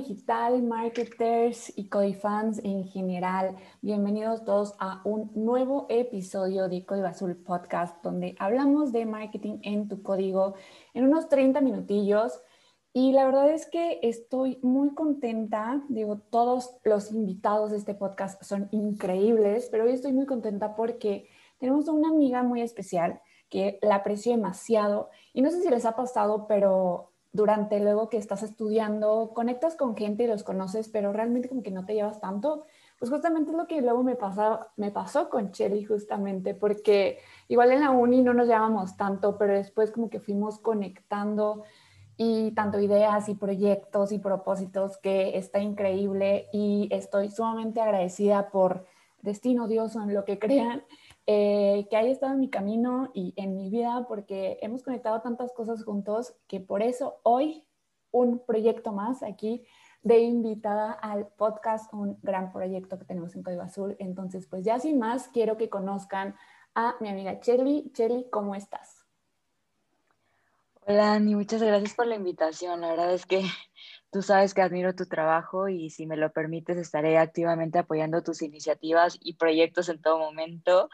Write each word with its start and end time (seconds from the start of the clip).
Digital, 0.00 0.62
marketers 0.62 1.70
y 1.76 1.88
Codifans 1.90 2.58
en 2.64 2.84
general. 2.88 3.54
Bienvenidos 3.82 4.46
todos 4.46 4.74
a 4.78 5.02
un 5.04 5.30
nuevo 5.34 5.84
episodio 5.90 6.70
de 6.70 6.86
Código 6.86 7.06
Azul 7.06 7.36
Podcast, 7.36 8.02
donde 8.02 8.34
hablamos 8.38 8.92
de 8.92 9.04
marketing 9.04 9.58
en 9.62 9.88
tu 9.88 10.02
código 10.02 10.54
en 10.94 11.04
unos 11.04 11.28
30 11.28 11.60
minutillos. 11.60 12.40
Y 12.94 13.12
la 13.12 13.26
verdad 13.26 13.50
es 13.50 13.66
que 13.66 14.00
estoy 14.02 14.58
muy 14.62 14.94
contenta. 14.94 15.82
Digo, 15.90 16.16
todos 16.16 16.78
los 16.82 17.12
invitados 17.12 17.70
de 17.70 17.76
este 17.76 17.94
podcast 17.94 18.42
son 18.42 18.68
increíbles, 18.70 19.68
pero 19.70 19.84
hoy 19.84 19.92
estoy 19.92 20.14
muy 20.14 20.24
contenta 20.24 20.76
porque 20.76 21.28
tenemos 21.58 21.86
a 21.88 21.92
una 21.92 22.08
amiga 22.08 22.42
muy 22.42 22.62
especial 22.62 23.20
que 23.50 23.78
la 23.82 23.96
aprecio 23.96 24.32
demasiado. 24.32 25.10
Y 25.34 25.42
no 25.42 25.50
sé 25.50 25.60
si 25.60 25.68
les 25.68 25.84
ha 25.84 25.94
pasado, 25.94 26.46
pero 26.46 27.09
durante 27.32 27.78
luego 27.80 28.08
que 28.08 28.16
estás 28.16 28.42
estudiando, 28.42 29.32
conectas 29.34 29.76
con 29.76 29.96
gente 29.96 30.24
y 30.24 30.26
los 30.26 30.42
conoces, 30.42 30.88
pero 30.88 31.12
realmente 31.12 31.48
como 31.48 31.62
que 31.62 31.70
no 31.70 31.84
te 31.84 31.94
llevas 31.94 32.20
tanto. 32.20 32.64
Pues 32.98 33.10
justamente 33.10 33.52
es 33.52 33.56
lo 33.56 33.66
que 33.66 33.80
luego 33.80 34.02
me, 34.02 34.16
pasa, 34.16 34.68
me 34.76 34.90
pasó 34.90 35.30
con 35.30 35.52
Shelly 35.52 35.84
justamente, 35.84 36.54
porque 36.54 37.18
igual 37.48 37.72
en 37.72 37.80
la 37.80 37.90
uni 37.90 38.22
no 38.22 38.34
nos 38.34 38.48
llevamos 38.48 38.96
tanto, 38.96 39.38
pero 39.38 39.54
después 39.54 39.90
como 39.90 40.10
que 40.10 40.20
fuimos 40.20 40.58
conectando 40.58 41.62
y 42.16 42.50
tanto 42.50 42.78
ideas 42.78 43.30
y 43.30 43.34
proyectos 43.34 44.12
y 44.12 44.18
propósitos 44.18 44.98
que 44.98 45.38
está 45.38 45.60
increíble 45.60 46.48
y 46.52 46.88
estoy 46.90 47.30
sumamente 47.30 47.80
agradecida 47.80 48.50
por 48.50 48.84
destino, 49.22 49.68
Dios 49.68 49.96
o 49.96 50.02
en 50.02 50.12
lo 50.12 50.26
que 50.26 50.38
crean, 50.38 50.82
eh, 51.32 51.86
que 51.88 51.96
haya 51.96 52.10
estado 52.10 52.32
en 52.32 52.40
mi 52.40 52.50
camino 52.50 53.12
y 53.14 53.32
en 53.36 53.54
mi 53.54 53.70
vida, 53.70 54.04
porque 54.08 54.58
hemos 54.62 54.82
conectado 54.82 55.20
tantas 55.20 55.52
cosas 55.52 55.84
juntos 55.84 56.34
que 56.48 56.58
por 56.58 56.82
eso 56.82 57.20
hoy 57.22 57.64
un 58.10 58.40
proyecto 58.44 58.90
más 58.90 59.22
aquí 59.22 59.64
de 60.02 60.18
invitada 60.18 60.90
al 60.90 61.28
podcast, 61.28 61.94
un 61.94 62.18
gran 62.22 62.50
proyecto 62.50 62.98
que 62.98 63.04
tenemos 63.04 63.36
en 63.36 63.44
Código 63.44 63.62
Azul. 63.62 63.94
Entonces, 64.00 64.48
pues 64.48 64.64
ya 64.64 64.80
sin 64.80 64.98
más, 64.98 65.28
quiero 65.28 65.56
que 65.56 65.68
conozcan 65.68 66.34
a 66.74 66.96
mi 66.98 67.08
amiga 67.08 67.38
Chelly. 67.38 67.92
Chelly, 67.92 68.26
¿cómo 68.32 68.56
estás? 68.56 69.06
Hola, 70.84 71.12
Ani, 71.12 71.36
muchas 71.36 71.62
gracias 71.62 71.94
por 71.94 72.08
la 72.08 72.16
invitación. 72.16 72.80
La 72.80 72.88
verdad 72.88 73.14
es 73.14 73.24
que 73.24 73.44
Tú 74.12 74.22
sabes 74.22 74.54
que 74.54 74.62
admiro 74.62 74.94
tu 74.94 75.06
trabajo 75.06 75.68
y 75.68 75.90
si 75.90 76.04
me 76.04 76.16
lo 76.16 76.32
permites 76.32 76.76
estaré 76.76 77.16
activamente 77.16 77.78
apoyando 77.78 78.22
tus 78.24 78.42
iniciativas 78.42 79.16
y 79.20 79.34
proyectos 79.34 79.88
en 79.88 80.02
todo 80.02 80.18
momento. 80.18 80.88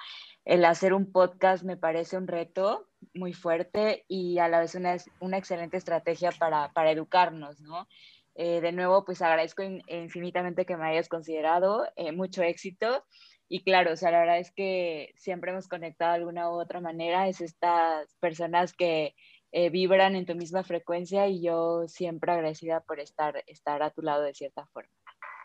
El 0.45 0.65
hacer 0.67 0.93
un 0.93 1.11
podcast 1.11 1.65
me 1.65 1.79
parece 1.79 2.19
un 2.19 2.29
reto 2.29 2.89
muy 3.15 3.33
fuerte 3.33 4.05
y 4.07 4.39
a 4.39 4.49
la 4.49 4.61
vez 4.61 4.75
una, 4.75 4.97
una 5.19 5.39
excelente 5.39 5.79
estrategia 5.79 6.31
para, 6.31 6.73
para 6.75 6.91
educarnos, 6.91 7.61
¿no? 7.61 7.89
Eh, 8.35 8.61
de 8.61 8.73
nuevo, 8.73 9.05
pues 9.07 9.23
agradezco 9.23 9.63
infinitamente 9.63 10.67
que 10.67 10.77
me 10.77 10.87
hayas 10.87 11.09
considerado, 11.09 11.87
eh, 11.97 12.13
mucho 12.13 12.43
éxito. 12.43 13.03
Y 13.49 13.63
claro, 13.63 13.93
o 13.93 13.97
sea, 13.97 14.11
la 14.11 14.19
verdad 14.19 14.39
es 14.39 14.53
que 14.53 15.13
siempre 15.17 15.53
hemos 15.53 15.69
conectado 15.69 16.13
de 16.13 16.19
alguna 16.19 16.51
u 16.51 16.61
otra 16.61 16.81
manera, 16.81 17.29
es 17.29 17.41
estas 17.41 18.15
personas 18.21 18.75
que, 18.75 19.15
eh, 19.53 19.71
vibran 19.71 20.17
en 20.17 20.27
tu 20.27 20.35
misma 20.35 20.65
frecuencia 20.65 21.29
y 21.29 21.43
yo 21.43 21.89
siempre 21.89 22.33
agradecida 22.33 22.81
por 22.81 23.01
estar, 23.01 23.43
estar 23.47 23.83
a 23.83 23.91
tu 23.91 24.03
lado 24.03 24.23
de 24.23 24.35
cierta 24.35 24.67
forma. 24.67 24.91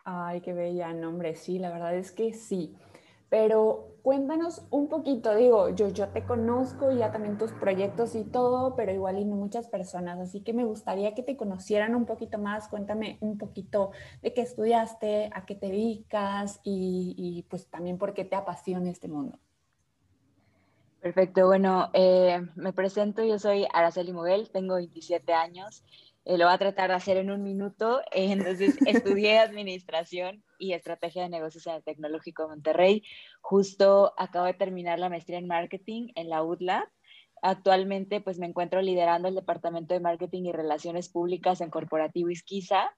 Ay, 0.04 0.40
qué 0.40 0.52
bella, 0.52 0.92
nombre, 0.92 1.34
sí, 1.36 1.58
la 1.58 1.70
verdad 1.70 1.94
es 1.94 2.10
que 2.10 2.32
sí. 2.32 2.74
Pero 3.32 3.96
cuéntanos 4.02 4.66
un 4.70 4.88
poquito, 4.88 5.34
digo, 5.34 5.70
yo, 5.70 5.88
yo 5.88 6.08
te 6.08 6.26
conozco 6.26 6.90
ya 6.92 7.12
también 7.12 7.38
tus 7.38 7.52
proyectos 7.52 8.14
y 8.14 8.24
todo, 8.24 8.76
pero 8.76 8.92
igual 8.92 9.18
y 9.18 9.24
no 9.24 9.36
muchas 9.36 9.68
personas, 9.68 10.18
así 10.18 10.42
que 10.42 10.52
me 10.52 10.64
gustaría 10.64 11.14
que 11.14 11.22
te 11.22 11.36
conocieran 11.36 11.94
un 11.94 12.04
poquito 12.04 12.36
más, 12.36 12.68
cuéntame 12.68 13.16
un 13.20 13.38
poquito 13.38 13.92
de 14.20 14.34
qué 14.34 14.42
estudiaste, 14.42 15.30
a 15.32 15.46
qué 15.46 15.54
te 15.54 15.68
dedicas 15.68 16.60
y, 16.62 17.14
y 17.16 17.44
pues 17.44 17.70
también 17.70 17.96
por 17.96 18.12
qué 18.12 18.26
te 18.26 18.36
apasiona 18.36 18.90
este 18.90 19.08
mundo. 19.08 19.38
Perfecto, 21.02 21.48
bueno, 21.48 21.90
eh, 21.94 22.46
me 22.54 22.72
presento, 22.72 23.24
yo 23.24 23.36
soy 23.36 23.66
Araceli 23.72 24.12
Moguel, 24.12 24.50
tengo 24.50 24.76
27 24.76 25.32
años, 25.32 25.82
eh, 26.24 26.38
lo 26.38 26.44
voy 26.44 26.54
a 26.54 26.58
tratar 26.58 26.90
de 26.90 26.94
hacer 26.94 27.16
en 27.16 27.32
un 27.32 27.42
minuto, 27.42 28.00
eh, 28.12 28.30
entonces 28.60 28.78
estudié 28.86 29.40
Administración 29.40 30.44
y 30.60 30.74
Estrategia 30.74 31.24
de 31.24 31.28
Negocios 31.28 31.66
en 31.66 31.74
el 31.74 31.82
Tecnológico 31.82 32.44
de 32.44 32.50
Monterrey, 32.50 33.02
justo 33.40 34.14
acabo 34.16 34.46
de 34.46 34.54
terminar 34.54 35.00
la 35.00 35.08
maestría 35.08 35.38
en 35.38 35.48
Marketing 35.48 36.12
en 36.14 36.28
la 36.28 36.44
UDLA, 36.44 36.88
actualmente 37.42 38.20
pues 38.20 38.38
me 38.38 38.46
encuentro 38.46 38.80
liderando 38.80 39.26
el 39.26 39.34
Departamento 39.34 39.94
de 39.94 40.00
Marketing 40.00 40.44
y 40.44 40.52
Relaciones 40.52 41.08
Públicas 41.08 41.60
en 41.60 41.70
Corporativo 41.70 42.30
Isquiza, 42.30 42.92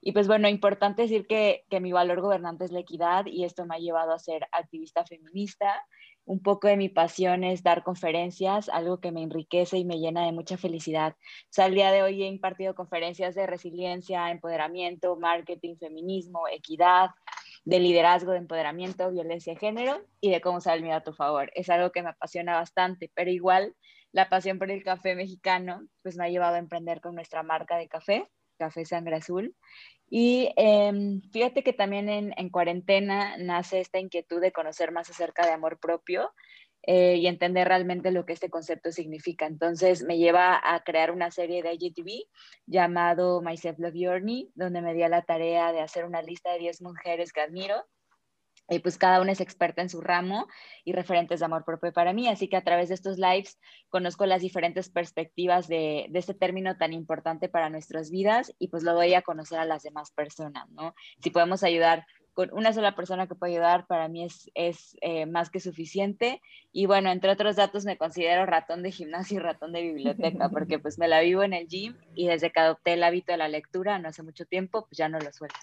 y 0.00 0.12
pues 0.12 0.28
bueno, 0.28 0.48
importante 0.48 1.02
decir 1.02 1.26
que, 1.26 1.64
que 1.70 1.80
mi 1.80 1.90
valor 1.92 2.20
gobernante 2.20 2.64
es 2.64 2.72
la 2.72 2.80
equidad 2.80 3.26
y 3.26 3.44
esto 3.44 3.66
me 3.66 3.76
ha 3.76 3.78
llevado 3.78 4.12
a 4.12 4.18
ser 4.18 4.46
activista 4.50 5.04
feminista, 5.04 5.84
un 6.24 6.40
poco 6.42 6.68
de 6.68 6.76
mi 6.76 6.88
pasión 6.88 7.44
es 7.44 7.62
dar 7.62 7.82
conferencias, 7.82 8.68
algo 8.68 9.00
que 9.00 9.12
me 9.12 9.22
enriquece 9.22 9.78
y 9.78 9.84
me 9.84 9.98
llena 9.98 10.24
de 10.24 10.32
mucha 10.32 10.56
felicidad. 10.56 11.16
O 11.18 11.46
sea, 11.50 11.66
al 11.66 11.74
día 11.74 11.90
de 11.90 12.02
hoy 12.02 12.22
he 12.22 12.26
impartido 12.26 12.74
conferencias 12.74 13.34
de 13.34 13.46
resiliencia, 13.46 14.30
empoderamiento, 14.30 15.16
marketing, 15.16 15.76
feminismo, 15.76 16.48
equidad, 16.48 17.10
de 17.64 17.78
liderazgo, 17.78 18.32
de 18.32 18.38
empoderamiento, 18.38 19.10
violencia 19.10 19.54
de 19.54 19.60
género 19.60 20.04
y 20.20 20.30
de 20.30 20.40
cómo 20.40 20.58
usar 20.58 20.76
el 20.76 20.82
miedo 20.82 20.96
a 20.96 21.04
tu 21.04 21.12
favor. 21.12 21.50
Es 21.54 21.70
algo 21.70 21.92
que 21.92 22.02
me 22.02 22.10
apasiona 22.10 22.54
bastante, 22.54 23.10
pero 23.14 23.30
igual 23.30 23.74
la 24.12 24.28
pasión 24.28 24.58
por 24.58 24.70
el 24.70 24.82
café 24.82 25.14
mexicano 25.14 25.82
pues 26.02 26.16
me 26.16 26.24
ha 26.24 26.28
llevado 26.28 26.56
a 26.56 26.58
emprender 26.58 27.00
con 27.00 27.14
nuestra 27.14 27.42
marca 27.42 27.76
de 27.76 27.88
café, 27.88 28.28
Café 28.58 28.84
Sangre 28.84 29.16
Azul, 29.16 29.54
y 30.14 30.52
em, 30.56 31.22
fíjate 31.32 31.62
que 31.62 31.72
también 31.72 32.10
en, 32.10 32.50
cuarentena 32.50 33.38
nace 33.38 33.80
esta 33.80 33.98
inquietud 33.98 34.42
de 34.42 34.52
conocer 34.52 34.92
más 34.92 35.08
acerca 35.08 35.46
de 35.46 35.52
amor 35.52 35.80
propio 35.80 36.34
eh, 36.82 37.16
y 37.16 37.28
entender 37.28 37.66
realmente 37.66 38.10
lo 38.10 38.26
que 38.26 38.34
este 38.34 38.50
concepto 38.50 38.92
significa. 38.92 39.46
Entonces 39.46 40.02
me 40.02 40.18
lleva 40.18 40.60
a 40.62 40.84
crear 40.84 41.12
una 41.12 41.30
serie 41.30 41.62
de 41.62 41.72
IGTV 41.72 42.28
llamado 42.66 43.40
Myself 43.40 43.78
Love 43.78 43.94
Journey, 43.96 44.50
donde 44.54 44.82
me 44.82 44.92
di 44.92 45.02
a 45.02 45.08
la 45.08 45.22
tarea 45.22 45.72
de 45.72 45.80
hacer 45.80 46.04
una 46.04 46.20
lista 46.20 46.52
de 46.52 46.58
10 46.58 46.82
mujeres 46.82 47.32
que 47.32 47.40
admiro 47.40 47.82
y 48.68 48.78
pues 48.78 48.98
cada 48.98 49.20
una 49.20 49.32
es 49.32 49.40
experta 49.40 49.82
en 49.82 49.88
su 49.88 50.00
ramo 50.00 50.46
y 50.84 50.92
referentes 50.92 51.40
de 51.40 51.46
amor 51.46 51.64
propio 51.64 51.92
para 51.92 52.12
mí. 52.12 52.28
Así 52.28 52.48
que 52.48 52.56
a 52.56 52.64
través 52.64 52.88
de 52.88 52.94
estos 52.94 53.18
lives 53.18 53.58
conozco 53.88 54.26
las 54.26 54.42
diferentes 54.42 54.88
perspectivas 54.88 55.68
de, 55.68 56.10
este 56.14 56.34
término 56.34 56.76
tan 56.76 56.92
importante 56.92 57.48
para 57.48 57.70
nuestras 57.70 58.10
vidas 58.10 58.54
y 58.58 58.68
pues 58.68 58.82
lo 58.82 58.94
doy 58.94 59.14
a 59.14 59.22
conocer 59.22 59.58
a 59.58 59.64
las 59.64 59.82
demás 59.82 60.12
personas, 60.12 60.68
¿no? 60.70 60.94
Si 61.22 61.30
podemos 61.30 61.62
ayudar 61.62 62.06
con 62.34 62.50
una 62.54 62.72
sola 62.72 62.96
persona 62.96 63.26
que 63.26 63.34
puede 63.34 63.52
ayudar, 63.52 63.86
para 63.86 64.08
mí 64.08 64.24
es, 64.24 64.50
es 64.54 64.96
eh, 65.02 65.26
más 65.26 65.50
que 65.50 65.60
suficiente. 65.60 66.40
Y 66.72 66.86
bueno, 66.86 67.10
entre 67.10 67.30
otros 67.30 67.56
datos 67.56 67.84
me 67.84 67.98
considero 67.98 68.46
ratón 68.46 68.82
de 68.82 68.90
gimnasio 68.90 69.36
y 69.36 69.40
ratón 69.40 69.72
de 69.72 69.82
biblioteca, 69.82 70.48
porque 70.48 70.78
pues 70.78 70.98
me 70.98 71.08
la 71.08 71.20
vivo 71.20 71.42
en 71.42 71.52
el 71.52 71.68
gym 71.68 71.94
y 72.14 72.28
desde 72.28 72.50
que 72.50 72.60
adopté 72.60 72.94
el 72.94 73.04
hábito 73.04 73.32
de 73.32 73.38
la 73.38 73.48
lectura, 73.48 73.98
no 73.98 74.08
hace 74.08 74.22
mucho 74.22 74.46
tiempo, 74.46 74.86
pues 74.88 74.96
ya 74.96 75.10
no 75.10 75.18
lo 75.18 75.30
suelto. 75.30 75.58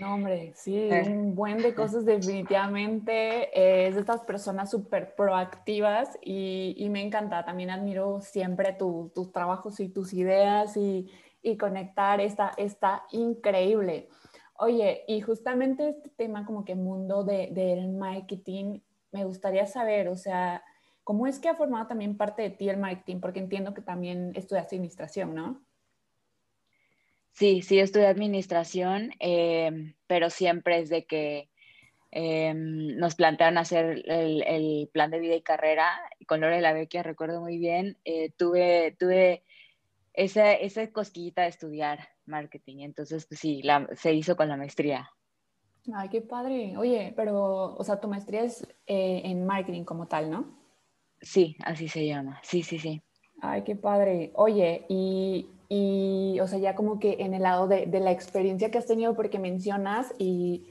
No, 0.00 0.14
hombre, 0.14 0.52
sí, 0.56 0.76
eh. 0.76 1.04
un 1.08 1.34
buen 1.34 1.58
de 1.58 1.74
cosas 1.74 2.04
definitivamente. 2.04 3.86
Es 3.86 3.94
de 3.94 4.00
estas 4.00 4.22
personas 4.22 4.70
súper 4.70 5.14
proactivas 5.14 6.18
y, 6.22 6.86
me 6.90 7.02
encanta. 7.02 7.44
También 7.44 7.70
admiro 7.70 8.20
siempre 8.20 8.72
tus 8.72 9.32
trabajos 9.32 9.80
y 9.80 9.88
tus 9.88 10.12
ideas 10.12 10.76
y, 10.76 11.10
conectar. 11.58 12.20
Está, 12.20 12.52
está 12.56 13.04
increíble. 13.12 14.08
Oye, 14.56 15.04
y 15.06 15.20
justamente 15.20 15.88
este 15.88 16.10
tema 16.10 16.44
como 16.46 16.64
que 16.64 16.74
mundo 16.74 17.24
del 17.24 17.88
marketing, 17.88 18.80
me 19.12 19.24
gustaría 19.24 19.66
saber, 19.66 20.08
o 20.08 20.16
sea, 20.16 20.62
¿cómo 21.04 21.26
es 21.26 21.38
que 21.38 21.48
ha 21.48 21.54
formado 21.54 21.86
también 21.86 22.16
parte 22.16 22.42
de 22.42 22.50
ti 22.50 22.68
el 22.68 22.78
marketing? 22.78 23.20
Porque 23.20 23.40
entiendo 23.40 23.74
que 23.74 23.82
también 23.82 24.32
estudiaste 24.34 24.76
administración, 24.76 25.34
¿no? 25.34 25.60
Sí, 27.34 27.62
sí, 27.62 27.80
estudié 27.80 28.06
administración, 28.06 29.10
em, 29.18 29.94
pero 30.06 30.30
siempre 30.30 30.78
es 30.78 30.88
de 30.88 31.04
que 31.04 31.50
em, 32.12 32.96
nos 32.96 33.16
plantearon 33.16 33.58
hacer 33.58 34.04
el, 34.06 34.88
plan 34.92 35.10
de 35.10 35.18
vida 35.18 35.34
y 35.34 35.42
carrera. 35.42 35.90
con 36.28 36.40
Lore 36.40 36.60
La 36.60 36.72
Vecchia 36.72 37.02
recuerdo 37.02 37.40
muy 37.40 37.58
bien, 37.58 37.98
eh, 38.04 38.30
tuve, 38.38 38.96
tuve 39.00 39.42
esa, 40.12 40.52
esa 40.52 40.90
cosquillita 40.92 41.42
de 41.42 41.48
estudiar 41.48 42.08
marketing. 42.24 42.78
Entonces, 42.80 43.26
pues 43.26 43.40
sí, 43.40 43.62
la, 43.62 43.88
se 43.94 44.12
hizo 44.12 44.36
con 44.36 44.48
la 44.48 44.56
maestría. 44.56 45.10
Ay, 45.92 46.08
qué 46.08 46.20
padre. 46.20 46.76
Oye, 46.76 47.12
pero, 47.16 47.74
o 47.74 47.84
sea, 47.84 48.00
tu 48.00 48.06
maestría 48.08 48.44
es 48.44 48.62
eh, 48.86 49.22
en 49.24 49.44
marketing 49.44 49.84
como 49.84 50.06
tal, 50.06 50.30
¿no? 50.30 50.56
Sí, 51.20 51.56
así 51.64 51.88
se 51.88 52.06
llama. 52.06 52.40
Sí, 52.44 52.62
sí, 52.62 52.78
sí. 52.78 53.02
Ay, 53.42 53.64
qué 53.64 53.76
padre. 53.76 54.30
Oye, 54.34 54.86
y, 54.88 55.50
y 55.68 56.38
o 56.40 56.46
sea, 56.46 56.58
ya 56.58 56.74
como 56.74 56.98
que 56.98 57.16
en 57.20 57.34
el 57.34 57.42
lado 57.42 57.68
de, 57.68 57.86
de, 57.86 58.00
la 58.00 58.12
experiencia 58.12 58.70
que 58.70 58.78
has 58.78 58.86
tenido, 58.86 59.14
porque 59.14 59.38
mencionas 59.38 60.12
y 60.18 60.66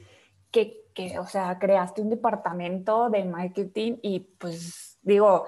que, 0.50 0.84
que, 0.94 1.18
o 1.18 1.26
sea, 1.26 1.58
creaste 1.58 2.02
un 2.02 2.10
departamento 2.10 3.10
de 3.10 3.24
marketing 3.24 3.96
y 4.02 4.20
pues 4.20 4.98
digo, 5.02 5.44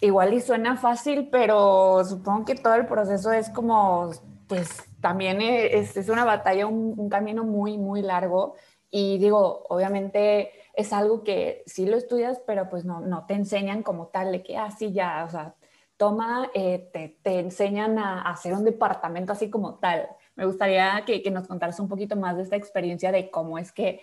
igual 0.00 0.34
y 0.34 0.40
suena 0.40 0.76
fácil, 0.76 1.28
pero 1.30 2.04
supongo 2.04 2.44
que 2.44 2.54
todo 2.54 2.74
el 2.74 2.86
proceso 2.86 3.32
es 3.32 3.50
como, 3.50 4.10
pues 4.48 4.82
también 5.00 5.40
es, 5.40 5.96
es 5.96 6.08
una 6.08 6.24
batalla, 6.24 6.66
un, 6.66 6.94
un, 6.96 7.08
camino 7.08 7.44
muy, 7.44 7.78
muy 7.78 8.02
largo. 8.02 8.54
Y 8.90 9.18
digo, 9.18 9.64
obviamente 9.68 10.50
es 10.74 10.92
algo 10.92 11.24
que 11.24 11.62
sí 11.66 11.86
lo 11.86 11.96
estudias, 11.96 12.40
pero 12.46 12.68
pues 12.68 12.84
no, 12.84 13.00
no 13.00 13.26
te 13.26 13.34
enseñan 13.34 13.82
como 13.82 14.06
tal, 14.08 14.32
de 14.32 14.42
que 14.42 14.56
así 14.56 14.86
ah, 14.86 14.90
ya, 14.92 15.24
o 15.26 15.30
sea, 15.30 15.54
toma, 15.96 16.50
eh, 16.54 16.90
te, 16.92 17.18
te, 17.22 17.38
enseñan 17.38 17.98
a, 17.98 18.22
a, 18.22 18.30
hacer 18.32 18.52
un 18.52 18.64
departamento 18.64 19.32
así 19.32 19.50
como 19.50 19.78
tal. 19.78 20.08
Me 20.36 20.46
gustaría 20.46 21.04
que, 21.06 21.22
que, 21.22 21.30
nos 21.30 21.46
contaras 21.46 21.78
un 21.80 21.88
poquito 21.88 22.16
más 22.16 22.36
de 22.36 22.42
esta 22.42 22.56
experiencia 22.56 23.12
de 23.12 23.30
cómo 23.30 23.58
es 23.58 23.72
que 23.72 24.00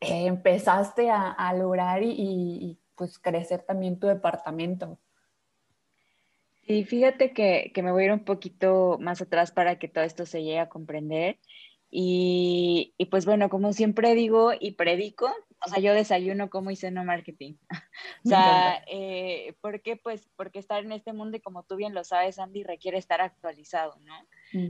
eh, 0.00 0.26
empezaste 0.26 1.10
a, 1.10 1.30
a 1.30 1.54
lograr 1.54 2.02
y, 2.02 2.10
y, 2.10 2.78
pues 2.94 3.18
crecer 3.18 3.62
también 3.62 3.98
tu 3.98 4.06
departamento. 4.06 4.98
Sí, 6.66 6.84
fíjate 6.84 7.32
que, 7.32 7.72
que, 7.74 7.82
me 7.82 7.90
voy 7.90 8.04
a 8.04 8.06
ir 8.06 8.12
un 8.12 8.24
poquito 8.24 8.98
más 9.00 9.20
atrás 9.20 9.50
para 9.50 9.78
que 9.78 9.88
todo 9.88 10.04
esto 10.04 10.26
se 10.26 10.42
llegue 10.42 10.60
a 10.60 10.68
comprender. 10.68 11.38
Y, 11.90 12.94
y, 12.96 13.06
pues 13.06 13.26
bueno, 13.26 13.48
como 13.50 13.72
siempre 13.72 14.14
digo 14.14 14.52
y 14.58 14.72
predico, 14.72 15.30
o 15.66 15.68
sea, 15.68 15.78
yo 15.78 15.94
desayuno 15.94 16.50
como 16.50 16.70
hice 16.70 16.90
no 16.90 17.04
marketing. 17.04 17.54
o 18.24 18.28
sea, 18.28 18.82
eh, 18.86 19.54
¿por 19.60 19.80
qué? 19.82 19.96
Pues 19.96 20.28
porque 20.36 20.58
estar 20.58 20.84
en 20.84 20.92
este 20.92 21.12
mundo 21.12 21.36
y 21.36 21.40
como 21.40 21.62
tú 21.62 21.76
bien 21.76 21.94
lo 21.94 22.04
sabes, 22.04 22.38
Andy, 22.38 22.62
requiere 22.62 22.98
estar 22.98 23.20
actualizado, 23.20 23.96
¿no? 24.04 24.14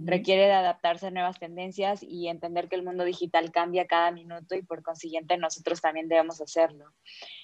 Requiere 0.04 0.46
de 0.46 0.52
adaptarse 0.52 1.06
a 1.06 1.10
nuevas 1.10 1.38
tendencias 1.38 2.02
y 2.02 2.28
entender 2.28 2.68
que 2.68 2.76
el 2.76 2.82
mundo 2.82 3.04
digital 3.04 3.52
cambia 3.52 3.86
cada 3.86 4.10
minuto 4.10 4.54
y 4.54 4.62
por 4.62 4.82
consiguiente 4.82 5.36
nosotros 5.36 5.80
también 5.80 6.08
debemos 6.08 6.40
hacerlo. 6.40 6.86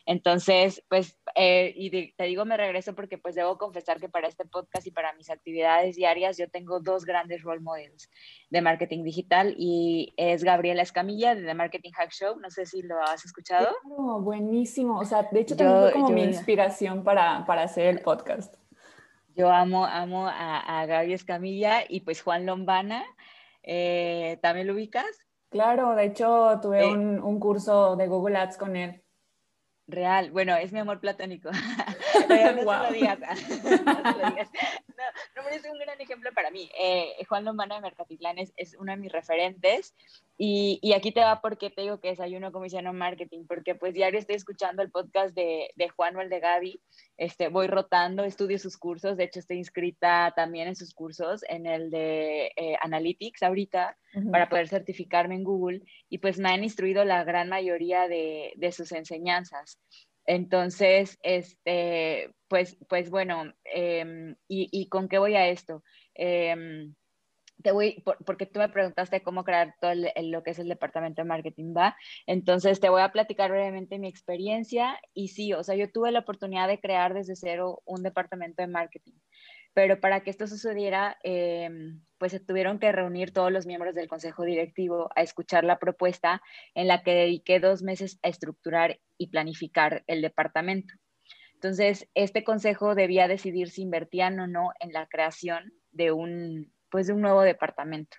Entonces, 0.07 0.83
pues, 0.89 1.19
eh, 1.35 1.73
y 1.77 1.91
de, 1.91 2.15
te 2.17 2.25
digo, 2.25 2.45
me 2.45 2.57
regreso 2.57 2.95
porque 2.95 3.19
pues 3.19 3.35
debo 3.35 3.59
confesar 3.59 4.01
que 4.01 4.09
para 4.09 4.29
este 4.29 4.45
podcast 4.45 4.87
y 4.87 4.91
para 4.91 5.13
mis 5.15 5.31
actividades 5.31 5.97
diarias 5.97 6.39
yo 6.39 6.49
tengo 6.49 6.81
dos 6.81 7.05
grandes 7.05 7.43
role 7.43 7.61
models 7.61 8.11
de 8.49 8.63
marketing 8.63 9.05
digital 9.05 9.55
y 9.57 10.15
es 10.17 10.43
Gabriela 10.43 10.83
Escamilla 10.83 11.35
de 11.35 11.43
The 11.43 11.55
Marketing 11.55 11.93
Hack 11.93 12.13
Show, 12.13 12.41
no 12.41 12.51
sé 12.51 12.67
si 12.67 12.83
lo 12.83 13.01
has 13.03 13.25
escuchado. 13.25 13.69
Claro, 13.83 14.21
buenísimo, 14.21 14.99
o 14.99 15.05
sea, 15.05 15.29
de 15.31 15.41
hecho 15.41 15.57
también 15.57 15.77
yo, 15.77 15.83
fue 15.83 15.93
como 15.93 16.09
yo, 16.09 16.15
mi 16.15 16.23
inspiración 16.23 17.05
para, 17.05 17.45
para 17.47 17.63
hacer 17.63 17.87
el 17.87 18.01
podcast. 18.01 18.60
Yo 19.35 19.51
amo, 19.51 19.85
amo 19.87 20.29
a, 20.29 20.81
a 20.81 20.87
Gaby 20.87 21.15
Escamilla 21.15 21.85
y 21.89 22.01
pues 22.01 22.23
Juan 22.23 22.47
Lombana. 22.47 23.05
Eh, 23.63 24.39
¿También 24.43 24.67
lo 24.67 24.75
ubicas? 24.75 25.07
Claro, 25.51 25.95
de 25.95 26.05
hecho 26.07 26.59
tuve 26.63 26.83
eh, 26.83 26.87
un, 26.87 27.21
un, 27.21 27.41
curso 27.41 27.97
de 27.97 28.07
Google 28.07 28.37
Ads 28.39 28.57
con 28.57 28.77
él. 28.77 29.03
Real, 29.87 30.31
bueno, 30.31 30.55
es 30.57 30.73
mi 30.73 30.79
amor 30.79 31.01
platónico. 31.01 31.51
no, 32.29 32.65
wow. 32.65 32.83
lo 32.85 32.93
digas. 32.93 33.19
no, 33.85 33.93
lo 33.95 34.31
digas. 34.31 34.49
No, 35.37 35.43
no, 35.43 35.49
es 35.49 35.65
un 35.65 35.79
gran 35.79 36.01
ejemplo 36.01 36.31
para 36.35 36.51
mí. 36.51 36.71
Eh, 36.79 37.25
Juan 37.29 37.45
Lombana 37.45 37.77
de 37.77 37.81
Mercatitlán 37.81 38.39
es, 38.39 38.53
es, 38.57 38.77
uno 38.79 38.93
de 38.93 38.99
mis 38.99 39.13
referentes 39.13 39.95
y, 40.37 40.79
y, 40.83 40.93
aquí 40.95 41.13
te 41.13 41.21
va 41.21 41.41
porque 41.41 41.71
te 41.71 41.83
digo 41.83 42.01
que 42.01 42.09
desayuno 42.09 42.51
como 42.53 42.67
no 42.83 42.93
marketing, 42.93 43.47
porque 43.47 43.75
pues 43.75 43.95
diario 43.95 44.19
estoy 44.19 44.37
escuchando 44.37 44.83
el 44.83 44.91
podcast 44.91 45.35
de, 45.35 45.71
de 45.77 45.89
Juan 45.91 46.17
o 46.17 46.21
el 46.23 46.31
de 46.31 46.41
Gaby, 46.41 46.81
este, 47.19 47.49
voy 47.49 47.67
rotando, 47.67 48.25
estudio 48.25 48.59
sus 48.59 48.79
cursos, 48.79 49.17
de 49.17 49.25
hecho 49.25 49.41
estoy 49.41 49.59
inscrita 49.59 50.33
también 50.35 50.69
en 50.69 50.77
sus 50.77 50.95
cursos, 50.95 51.43
en 51.49 51.67
el 51.67 51.91
de 51.91 52.53
eh, 52.57 52.77
Analytics 52.81 53.43
ahorita, 53.43 53.99
uh 54.15 54.19
-huh. 54.19 54.31
para 54.31 54.49
poder 54.49 54.69
certificarme 54.69 55.35
en 55.35 55.45
Google 55.45 55.83
y 56.09 56.19
pues 56.19 56.39
me 56.39 56.49
han 56.49 56.65
instruido 56.65 57.05
la 57.05 57.23
gran 57.25 57.49
mayoría 57.49 58.09
de, 58.09 58.55
de 58.57 58.73
sus 58.73 58.93
enseñanzas. 58.93 59.79
Entonces, 60.27 61.19
este, 61.23 62.35
pues, 62.49 62.77
pues 62.89 63.11
bueno, 63.11 63.53
eh, 63.65 64.35
y, 64.49 64.69
y, 64.71 64.89
con 64.89 65.09
qué 65.09 65.19
voy 65.19 65.35
a 65.37 65.49
esto? 65.49 65.83
Eh, 66.15 66.87
te 67.63 67.73
voy, 67.73 68.01
por, 68.05 68.19
porque 68.25 68.47
tú 68.47 68.61
me 68.61 68.69
preguntaste 68.69 69.23
cómo 69.23 69.45
crear 69.45 69.75
todo 69.81 69.93
el, 69.93 70.31
lo 70.31 70.43
que 70.43 70.51
es 70.51 70.59
el 70.59 70.69
departamento 70.69 71.23
de 71.23 71.29
marketing, 71.29 71.75
¿va? 71.77 71.97
Entonces 72.27 72.81
te 72.81 72.89
voy 72.89 73.03
a 73.03 73.13
platicar 73.13 73.51
brevemente 73.51 73.99
mi 73.99 74.09
experiencia 74.09 74.99
y 75.15 75.29
sí, 75.29 75.53
o 75.53 75.63
sea, 75.63 75.77
yo 75.77 75.91
tuve 75.91 76.13
la 76.13 76.21
oportunidad 76.21 76.69
de 76.69 76.81
crear 76.81 77.15
desde 77.15 77.37
cero 77.37 77.83
un 77.85 78.03
departamento 78.03 78.63
de 78.63 78.69
marketing, 78.69 79.15
pero 79.75 80.01
para 80.01 80.21
que 80.21 80.31
esto 80.31 80.47
sucediera, 80.47 81.19
eh, 81.23 81.71
pues 82.19 82.33
se 82.33 82.41
tuvieron 82.41 82.79
que 82.79 82.93
reunir 82.93 83.33
todos 83.33 83.53
los 83.53 83.67
miembros 83.67 83.95
del 83.95 84.09
consejo 84.09 84.45
directivo 84.45 85.11
a 85.15 85.23
escuchar 85.23 85.65
la 85.65 85.79
propuesta 85.79 86.43
en 86.75 86.89
la 86.89 87.03
que 87.03 87.15
dediqué 87.15 87.61
dos 87.61 87.83
meses 87.83 88.19
a 88.23 88.29
estructurar 88.29 89.01
y 89.17 89.29
planificar 89.29 90.05
el 90.07 90.23
departamento. 90.23 90.95
Entonces, 91.55 92.09
este 92.15 92.43
consejo 92.43 92.95
debía 92.95 93.29
decidir 93.29 93.71
si 93.71 93.83
invertían 93.83 94.41
o 94.41 94.47
no 94.47 94.73
en 94.81 94.93
la 94.93 95.07
creación 95.07 95.73
de 95.93 96.13
un 96.13 96.73
pues 96.91 97.07
de 97.07 97.13
un 97.13 97.21
nuevo 97.21 97.43
departamento. 97.43 98.17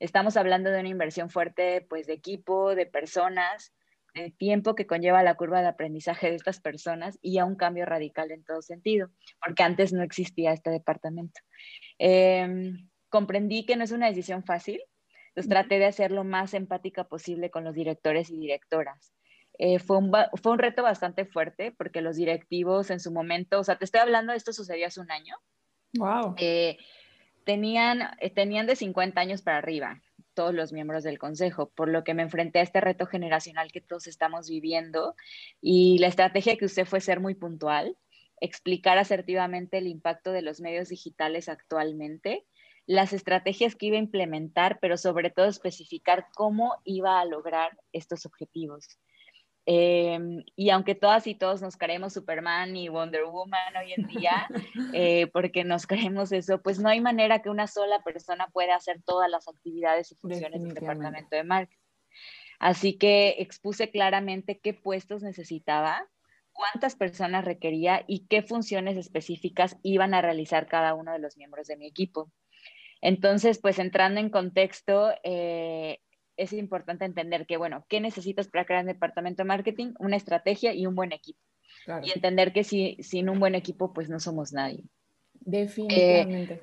Estamos 0.00 0.36
hablando 0.36 0.70
de 0.70 0.80
una 0.80 0.88
inversión 0.88 1.28
fuerte 1.28 1.84
pues 1.88 2.06
de 2.06 2.14
equipo, 2.14 2.74
de 2.74 2.86
personas, 2.86 3.74
de 4.14 4.30
tiempo 4.30 4.74
que 4.74 4.86
conlleva 4.86 5.22
la 5.22 5.34
curva 5.34 5.60
de 5.60 5.68
aprendizaje 5.68 6.30
de 6.30 6.36
estas 6.36 6.60
personas 6.60 7.18
y 7.20 7.38
a 7.38 7.44
un 7.44 7.56
cambio 7.56 7.84
radical 7.84 8.30
en 8.30 8.44
todo 8.44 8.62
sentido, 8.62 9.10
porque 9.44 9.62
antes 9.62 9.92
no 9.92 10.02
existía 10.02 10.52
este 10.52 10.70
departamento. 10.70 11.40
Eh, 11.98 12.74
comprendí 13.08 13.66
que 13.66 13.76
no 13.76 13.84
es 13.84 13.92
una 13.92 14.06
decisión 14.06 14.44
fácil, 14.44 14.80
entonces 15.28 15.50
traté 15.50 15.78
de 15.80 15.86
hacer 15.86 16.12
lo 16.12 16.22
más 16.22 16.54
empática 16.54 17.04
posible 17.04 17.50
con 17.50 17.64
los 17.64 17.74
directores 17.74 18.30
y 18.30 18.38
directoras. 18.38 19.12
Eh, 19.58 19.78
fue, 19.78 19.98
un, 19.98 20.12
fue 20.40 20.52
un 20.52 20.58
reto 20.58 20.82
bastante 20.82 21.24
fuerte 21.24 21.72
porque 21.72 22.00
los 22.00 22.16
directivos 22.16 22.90
en 22.90 23.00
su 23.00 23.12
momento, 23.12 23.60
o 23.60 23.64
sea, 23.64 23.76
te 23.76 23.84
estoy 23.84 24.00
hablando, 24.00 24.32
esto 24.32 24.52
sucedió 24.52 24.86
hace 24.86 25.00
un 25.00 25.10
año. 25.10 25.36
Wow. 25.94 26.34
Eh, 26.38 26.76
tenían, 27.44 28.02
eh, 28.20 28.30
tenían 28.30 28.66
de 28.66 28.76
50 28.76 29.20
años 29.20 29.42
para 29.42 29.58
arriba 29.58 30.00
todos 30.34 30.54
los 30.54 30.72
miembros 30.72 31.04
del 31.04 31.18
consejo, 31.18 31.70
por 31.70 31.88
lo 31.88 32.04
que 32.04 32.14
me 32.14 32.22
enfrenté 32.22 32.58
a 32.58 32.62
este 32.62 32.80
reto 32.80 33.06
generacional 33.06 33.72
que 33.72 33.80
todos 33.80 34.06
estamos 34.06 34.48
viviendo 34.48 35.14
y 35.60 35.98
la 35.98 36.08
estrategia 36.08 36.56
que 36.56 36.66
usé 36.66 36.84
fue 36.84 37.00
ser 37.00 37.20
muy 37.20 37.34
puntual, 37.34 37.96
explicar 38.40 38.98
asertivamente 38.98 39.78
el 39.78 39.86
impacto 39.86 40.32
de 40.32 40.42
los 40.42 40.60
medios 40.60 40.88
digitales 40.88 41.48
actualmente, 41.48 42.44
las 42.86 43.12
estrategias 43.12 43.74
que 43.74 43.86
iba 43.86 43.96
a 43.96 44.00
implementar, 44.00 44.78
pero 44.80 44.98
sobre 44.98 45.30
todo 45.30 45.46
especificar 45.46 46.26
cómo 46.34 46.76
iba 46.84 47.20
a 47.20 47.24
lograr 47.24 47.78
estos 47.92 48.26
objetivos. 48.26 48.98
Eh, 49.66 50.44
y 50.56 50.70
aunque 50.70 50.94
todas 50.94 51.26
y 51.26 51.34
todos 51.34 51.62
nos 51.62 51.76
creemos 51.76 52.12
Superman 52.12 52.76
y 52.76 52.88
Wonder 52.88 53.24
Woman 53.24 53.76
hoy 53.80 53.94
en 53.94 54.06
día, 54.08 54.46
eh, 54.94 55.26
porque 55.32 55.64
nos 55.64 55.86
creemos 55.86 56.32
eso, 56.32 56.60
pues 56.60 56.78
no 56.78 56.88
hay 56.88 57.00
manera 57.00 57.40
que 57.40 57.48
una 57.48 57.66
sola 57.66 58.02
persona 58.02 58.48
pueda 58.52 58.76
hacer 58.76 59.02
todas 59.04 59.30
las 59.30 59.48
actividades 59.48 60.12
y 60.12 60.16
funciones 60.16 60.62
del 60.62 60.74
departamento 60.74 61.34
de 61.36 61.44
marketing. 61.44 61.78
Así 62.58 62.96
que 62.98 63.36
expuse 63.38 63.90
claramente 63.90 64.60
qué 64.60 64.74
puestos 64.74 65.22
necesitaba, 65.22 66.08
cuántas 66.52 66.94
personas 66.94 67.44
requería 67.44 68.04
y 68.06 68.26
qué 68.26 68.42
funciones 68.42 68.96
específicas 68.96 69.76
iban 69.82 70.14
a 70.14 70.22
realizar 70.22 70.66
cada 70.66 70.94
uno 70.94 71.12
de 71.12 71.18
los 71.18 71.36
miembros 71.36 71.66
de 71.66 71.76
mi 71.76 71.86
equipo. 71.86 72.30
Entonces, 73.00 73.58
pues 73.58 73.78
entrando 73.78 74.20
en 74.20 74.30
contexto, 74.30 75.12
eh, 75.24 76.00
es 76.36 76.52
importante 76.52 77.04
entender 77.04 77.46
que, 77.46 77.56
bueno, 77.56 77.84
¿qué 77.88 78.00
necesitas 78.00 78.48
para 78.48 78.64
crear 78.64 78.82
un 78.82 78.88
departamento 78.88 79.42
de 79.42 79.48
marketing? 79.48 79.94
Una 79.98 80.16
estrategia 80.16 80.74
y 80.74 80.86
un 80.86 80.94
buen 80.94 81.12
equipo. 81.12 81.40
Claro. 81.84 82.06
Y 82.06 82.12
entender 82.12 82.52
que 82.52 82.64
si, 82.64 82.96
sin 83.00 83.28
un 83.28 83.40
buen 83.40 83.54
equipo, 83.54 83.92
pues 83.92 84.08
no 84.08 84.20
somos 84.20 84.52
nadie. 84.52 84.84
Definitivamente. 85.34 86.54
Eh, 86.54 86.62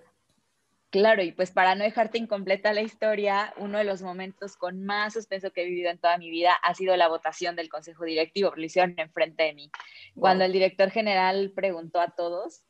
claro, 0.90 1.24
y 1.24 1.32
pues 1.32 1.52
para 1.52 1.76
no 1.76 1.84
dejarte 1.84 2.18
incompleta 2.18 2.74
la 2.74 2.82
historia, 2.82 3.54
uno 3.58 3.78
de 3.78 3.84
los 3.84 4.02
momentos 4.02 4.56
con 4.56 4.84
más 4.84 5.14
suspenso 5.14 5.52
que 5.52 5.62
he 5.62 5.66
vivido 5.66 5.92
en 5.92 6.00
toda 6.00 6.18
mi 6.18 6.30
vida 6.30 6.54
ha 6.64 6.74
sido 6.74 6.96
la 6.98 7.08
votación 7.08 7.56
del 7.56 7.70
consejo 7.70 8.06
directivo, 8.06 8.54
lo 8.56 8.64
hicieron 8.64 8.96
enfrente 8.98 9.44
de 9.44 9.54
mí. 9.54 9.72
Wow. 10.16 10.22
Cuando 10.22 10.46
el 10.46 10.52
director 10.52 10.90
general 10.90 11.52
preguntó 11.56 12.02
a 12.02 12.12
todos, 12.12 12.64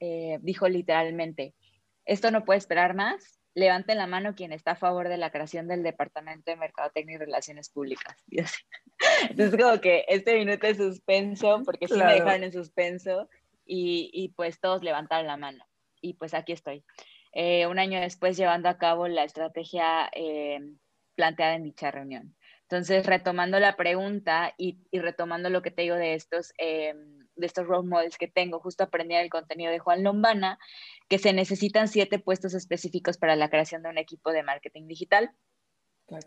eh, 0.00 0.38
dijo 0.42 0.68
literalmente, 0.68 1.54
esto 2.04 2.30
no 2.32 2.44
puede 2.44 2.58
esperar 2.58 2.94
más, 2.94 3.41
levanten 3.54 3.98
la 3.98 4.06
mano 4.06 4.34
quien 4.34 4.52
está 4.52 4.72
a 4.72 4.76
favor 4.76 5.08
de 5.08 5.18
la 5.18 5.30
creación 5.30 5.68
del 5.68 5.82
Departamento 5.82 6.50
de 6.50 6.56
Mercadotecnia 6.56 7.16
y 7.16 7.18
Relaciones 7.18 7.68
Públicas. 7.70 8.16
Entonces, 9.30 9.60
como 9.60 9.80
que 9.80 10.04
este 10.08 10.38
minuto 10.38 10.66
de 10.66 10.74
suspenso, 10.74 11.62
porque 11.64 11.88
sí 11.88 11.94
me 11.94 12.14
dejaron 12.14 12.44
en 12.44 12.52
suspenso, 12.52 13.28
y, 13.64 14.10
y, 14.12 14.28
pues 14.30 14.60
todos 14.60 14.82
levantaron 14.82 15.26
la 15.26 15.36
mano. 15.36 15.64
Y 16.00 16.14
pues 16.14 16.34
aquí 16.34 16.52
estoy. 16.52 16.84
eh, 17.32 17.66
un 17.66 17.78
año 17.78 18.00
después 18.00 18.36
llevando 18.36 18.68
a 18.68 18.76
cabo 18.76 19.08
la 19.08 19.24
estrategia 19.24 20.10
planteada 21.14 21.54
en 21.54 21.64
dicha 21.64 21.90
reunión. 21.90 22.34
Entonces, 22.62 23.06
retomando 23.06 23.60
la 23.60 23.76
pregunta 23.76 24.54
y, 24.56 24.78
retomando 24.92 25.50
lo 25.50 25.62
que 25.62 25.70
te 25.70 25.82
digo 25.82 25.96
de 25.96 26.14
estos, 26.14 26.52
de 27.36 27.46
estos 27.46 27.66
role 27.66 27.88
models 27.88 28.18
que 28.18 28.28
tengo, 28.28 28.60
justo 28.60 28.84
aprendí 28.84 29.14
el 29.14 29.30
contenido 29.30 29.70
de 29.70 29.78
Juan 29.78 30.02
Lombana, 30.02 30.58
que 31.08 31.18
se 31.18 31.32
necesitan 31.32 31.88
siete 31.88 32.18
puestos 32.18 32.54
específicos 32.54 33.18
para 33.18 33.36
la 33.36 33.50
creación 33.50 33.82
de 33.82 33.90
un 33.90 33.98
equipo 33.98 34.32
de 34.32 34.42
marketing 34.42 34.86
digital. 34.86 35.30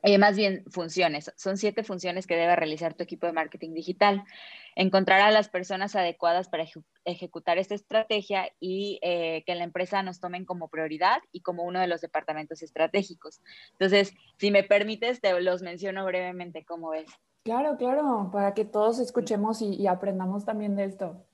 Eh, 0.03 0.17
más 0.17 0.35
bien 0.35 0.63
funciones. 0.69 1.31
Son 1.35 1.57
siete 1.57 1.83
funciones 1.83 2.27
que 2.27 2.35
debe 2.35 2.55
realizar 2.55 2.93
tu 2.93 3.03
equipo 3.03 3.27
de 3.27 3.33
marketing 3.33 3.73
digital. 3.73 4.23
Encontrar 4.75 5.21
a 5.21 5.31
las 5.31 5.49
personas 5.49 5.95
adecuadas 5.95 6.49
para 6.49 6.65
ejecutar 7.05 7.57
esta 7.57 7.75
estrategia 7.75 8.51
y 8.59 8.99
eh, 9.01 9.43
que 9.45 9.55
la 9.55 9.63
empresa 9.63 10.03
nos 10.03 10.19
tomen 10.19 10.45
como 10.45 10.67
prioridad 10.69 11.19
y 11.31 11.41
como 11.41 11.63
uno 11.63 11.79
de 11.79 11.87
los 11.87 12.01
departamentos 12.01 12.61
estratégicos. 12.61 13.41
Entonces, 13.73 14.13
si 14.37 14.51
me 14.51 14.63
permites, 14.63 15.21
te 15.21 15.39
los 15.39 15.61
menciono 15.61 16.05
brevemente 16.05 16.65
cómo 16.65 16.89
ves. 16.89 17.09
Claro, 17.43 17.77
claro, 17.77 18.29
para 18.33 18.53
que 18.53 18.65
todos 18.65 18.99
escuchemos 18.99 19.61
y 19.61 19.85
aprendamos 19.85 20.45
también 20.45 20.75
de 20.75 20.85
esto. 20.85 21.25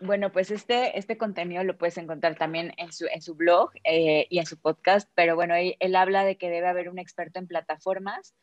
Bueno, 0.00 0.30
pues 0.30 0.52
este, 0.52 0.96
este 0.96 1.18
contenido 1.18 1.64
lo 1.64 1.76
puedes 1.76 1.98
encontrar 1.98 2.36
también 2.36 2.72
en 2.76 2.92
su, 2.92 3.06
en 3.12 3.20
su 3.20 3.34
blog 3.34 3.70
eh, 3.82 4.26
y 4.30 4.38
en 4.38 4.46
su 4.46 4.56
podcast, 4.56 5.10
pero 5.14 5.34
bueno, 5.34 5.54
él, 5.56 5.96
habla 5.96 6.24
de 6.24 6.36
que 6.36 6.50
debe 6.50 6.68
haber 6.68 6.88
un 6.88 7.00
experto 7.00 7.40
en 7.40 7.48
plataformas 7.48 8.34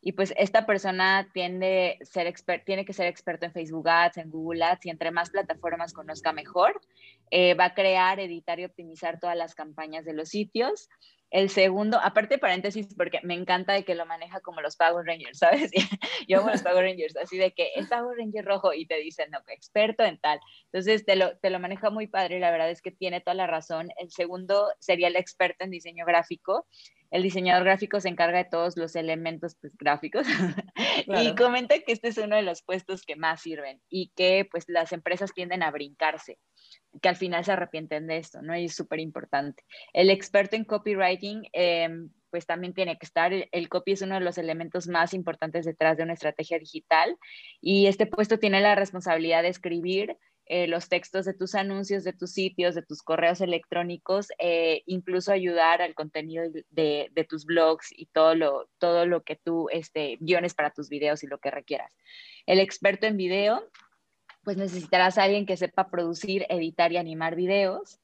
y 0.00 0.12
pues 0.12 0.32
esta 0.36 0.66
persona 0.66 1.28
tiende 1.34 1.98
ser 2.02 2.32
tiene 2.64 2.84
que 2.84 2.92
ser 2.92 3.06
experto 3.06 3.44
en 3.44 3.52
Facebook 3.52 3.88
Ads, 3.88 4.18
en 4.18 4.30
Google 4.30 4.62
Ads 4.62 4.86
y 4.86 4.90
entre 4.90 5.10
más 5.10 5.30
plataformas 5.30 5.92
conozca 5.92 6.32
mejor. 6.32 6.80
Eh, 7.32 7.54
va 7.54 7.66
a 7.66 7.74
crear, 7.74 8.20
editar 8.20 8.60
y 8.60 8.64
optimizar 8.64 9.18
todas 9.18 9.36
las 9.36 9.56
campañas 9.56 10.04
de 10.04 10.14
los 10.14 10.28
sitios. 10.28 10.88
El 11.30 11.48
segundo, 11.48 12.00
aparte 12.02 12.38
paréntesis, 12.38 12.92
porque 12.96 13.20
me 13.22 13.34
encanta 13.34 13.72
de 13.72 13.84
que 13.84 13.94
lo 13.94 14.04
maneja 14.04 14.40
como 14.40 14.60
los 14.60 14.76
Power 14.76 15.06
Rangers, 15.06 15.38
¿sabes? 15.38 15.70
Yo 16.28 16.40
amo 16.40 16.50
los 16.50 16.62
Power 16.62 16.84
Rangers, 16.84 17.16
así 17.16 17.38
de 17.38 17.52
que 17.52 17.70
es 17.76 17.88
Power 17.88 18.18
Ranger 18.18 18.44
rojo 18.44 18.72
y 18.72 18.84
te 18.86 18.96
dicen, 18.96 19.30
no, 19.30 19.38
experto 19.46 20.02
en 20.04 20.18
tal. 20.18 20.40
Entonces 20.72 21.04
te 21.04 21.14
lo, 21.14 21.38
te 21.38 21.50
lo 21.50 21.60
maneja 21.60 21.90
muy 21.90 22.08
padre 22.08 22.36
y 22.36 22.40
la 22.40 22.50
verdad 22.50 22.70
es 22.70 22.82
que 22.82 22.90
tiene 22.90 23.20
toda 23.20 23.34
la 23.34 23.46
razón. 23.46 23.90
El 23.98 24.10
segundo 24.10 24.66
sería 24.80 25.06
el 25.06 25.14
experto 25.14 25.64
en 25.64 25.70
diseño 25.70 26.04
gráfico. 26.04 26.66
El 27.12 27.22
diseñador 27.22 27.64
gráfico 27.64 28.00
se 28.00 28.08
encarga 28.08 28.38
de 28.38 28.50
todos 28.50 28.76
los 28.76 28.96
elementos 28.96 29.56
pues, 29.60 29.76
gráficos 29.76 30.26
y 31.06 31.34
comenta 31.36 31.78
que 31.78 31.92
este 31.92 32.08
es 32.08 32.18
uno 32.18 32.36
de 32.36 32.42
los 32.42 32.62
puestos 32.62 33.02
que 33.02 33.16
más 33.16 33.42
sirven 33.42 33.80
y 33.88 34.12
que 34.16 34.48
pues 34.50 34.64
las 34.68 34.92
empresas 34.92 35.32
tienden 35.32 35.62
a 35.62 35.70
brincarse 35.70 36.38
que 37.00 37.08
al 37.08 37.16
final 37.16 37.44
se 37.44 37.52
arrepienten 37.52 38.06
de 38.06 38.18
esto, 38.18 38.42
¿no? 38.42 38.56
Y 38.56 38.66
es 38.66 38.74
súper 38.74 39.00
importante. 39.00 39.62
El 39.92 40.10
experto 40.10 40.56
en 40.56 40.64
copywriting, 40.64 41.48
em, 41.52 42.10
pues 42.30 42.46
también 42.46 42.74
tiene 42.74 42.98
que 42.98 43.06
estar, 43.06 43.32
el 43.32 43.68
copy 43.68 43.92
es 43.92 44.02
uno 44.02 44.14
de 44.14 44.20
los 44.20 44.38
elementos 44.38 44.86
más 44.88 45.14
importantes 45.14 45.64
detrás 45.64 45.96
de 45.96 46.04
una 46.04 46.14
estrategia 46.14 46.58
digital 46.58 47.16
y 47.60 47.86
este 47.86 48.06
puesto 48.06 48.38
tiene 48.38 48.60
la 48.60 48.74
responsabilidad 48.76 49.42
de 49.42 49.48
escribir 49.48 50.16
eh, 50.52 50.66
los 50.66 50.88
textos 50.88 51.26
de 51.26 51.32
tus 51.32 51.54
anuncios, 51.54 52.02
de 52.02 52.12
tus 52.12 52.32
sitios, 52.32 52.74
de 52.74 52.82
tus 52.82 53.02
correos 53.02 53.40
electrónicos, 53.40 54.30
eh, 54.40 54.82
incluso 54.86 55.30
ayudar 55.30 55.80
al 55.80 55.94
contenido 55.94 56.42
de, 56.70 57.08
de, 57.12 57.24
tus 57.24 57.44
blogs 57.44 57.86
y 57.96 58.06
todo 58.06 58.34
lo, 58.34 58.68
todo 58.78 59.06
lo 59.06 59.22
que 59.22 59.36
tú, 59.36 59.68
este, 59.70 60.16
guiones 60.18 60.54
para 60.54 60.72
tus 60.72 60.88
videos 60.88 61.22
y 61.22 61.28
lo 61.28 61.38
que 61.38 61.52
requieras. 61.52 61.96
El 62.46 62.58
experto 62.58 63.06
en 63.06 63.16
video 63.16 63.62
pues 64.50 64.58
necesitarás 64.58 65.16
a 65.16 65.22
alguien 65.22 65.46
que 65.46 65.56
sepa 65.56 65.90
producir, 65.90 66.44
editar 66.48 66.90
y 66.90 66.96
animar 66.96 67.36
videos. 67.36 68.00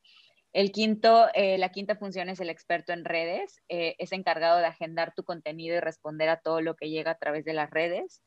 El 0.53 0.71
quinto, 0.71 1.27
eh, 1.35 1.59
la 1.59 1.71
quinta 1.71 1.97
función 1.97 2.29
es 2.29 2.39
el 2.39 2.51
experto 2.51 2.93
en 2.93 3.05
redes. 3.05 3.61
Eh, 3.69 3.97
es 3.99 4.13
encargado 4.13 4.59
de 4.59 4.67
agendar 4.67 5.13
tu 5.13 5.25
contenido 5.25 5.77
y 5.77 5.81
responder 5.81 6.29
a 6.29 6.37
todo 6.37 6.61
lo 6.61 6.77
que 6.77 6.89
llega 6.89 7.11
a 7.11 7.19
través 7.19 7.45
de 7.45 7.53
las 7.53 7.69
redes. 7.69 8.23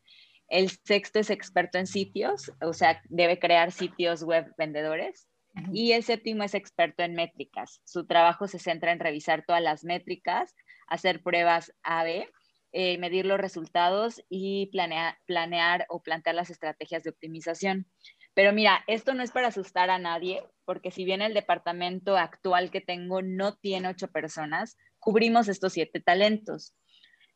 El 0.49 0.69
sexto 0.69 1.19
es 1.19 1.29
experto 1.29 1.77
en 1.77 1.88
sitios, 1.88 2.51
o 2.61 2.73
sea, 2.73 3.01
debe 3.07 3.39
crear 3.39 3.71
sitios 3.71 4.21
web 4.21 4.53
vendedores. 4.57 5.29
Y 5.71 5.93
el 5.93 6.03
séptimo 6.03 6.43
es 6.43 6.55
experto 6.55 7.03
en 7.03 7.13
métricas. 7.13 7.79
Su 7.85 8.05
trabajo 8.05 8.49
se 8.49 8.59
centra 8.59 8.91
en 8.91 8.99
revisar 8.99 9.45
todas 9.47 9.61
las 9.61 9.85
métricas, 9.85 10.53
hacer 10.88 11.23
pruebas 11.23 11.71
A-B 11.83 12.27
eh, 12.71 12.97
medir 12.97 13.25
los 13.25 13.39
resultados 13.39 14.21
y 14.29 14.67
planear, 14.67 15.17
planear 15.25 15.85
o 15.89 16.01
plantear 16.01 16.35
las 16.35 16.49
estrategias 16.49 17.03
de 17.03 17.09
optimización. 17.09 17.88
Pero 18.33 18.53
mira, 18.53 18.83
esto 18.88 19.13
no 19.13 19.23
es 19.23 19.31
para 19.31 19.47
asustar 19.47 19.89
a 19.89 19.99
nadie, 19.99 20.43
porque 20.65 20.91
si 20.91 21.03
bien 21.03 21.21
el 21.21 21.33
departamento 21.33 22.15
actual 22.15 22.71
que 22.71 22.81
tengo 22.81 23.21
no 23.21 23.55
tiene 23.55 23.89
ocho 23.89 24.07
personas, 24.07 24.77
cubrimos 24.99 25.47
estos 25.47 25.73
siete 25.73 25.99
talentos. 25.99 26.75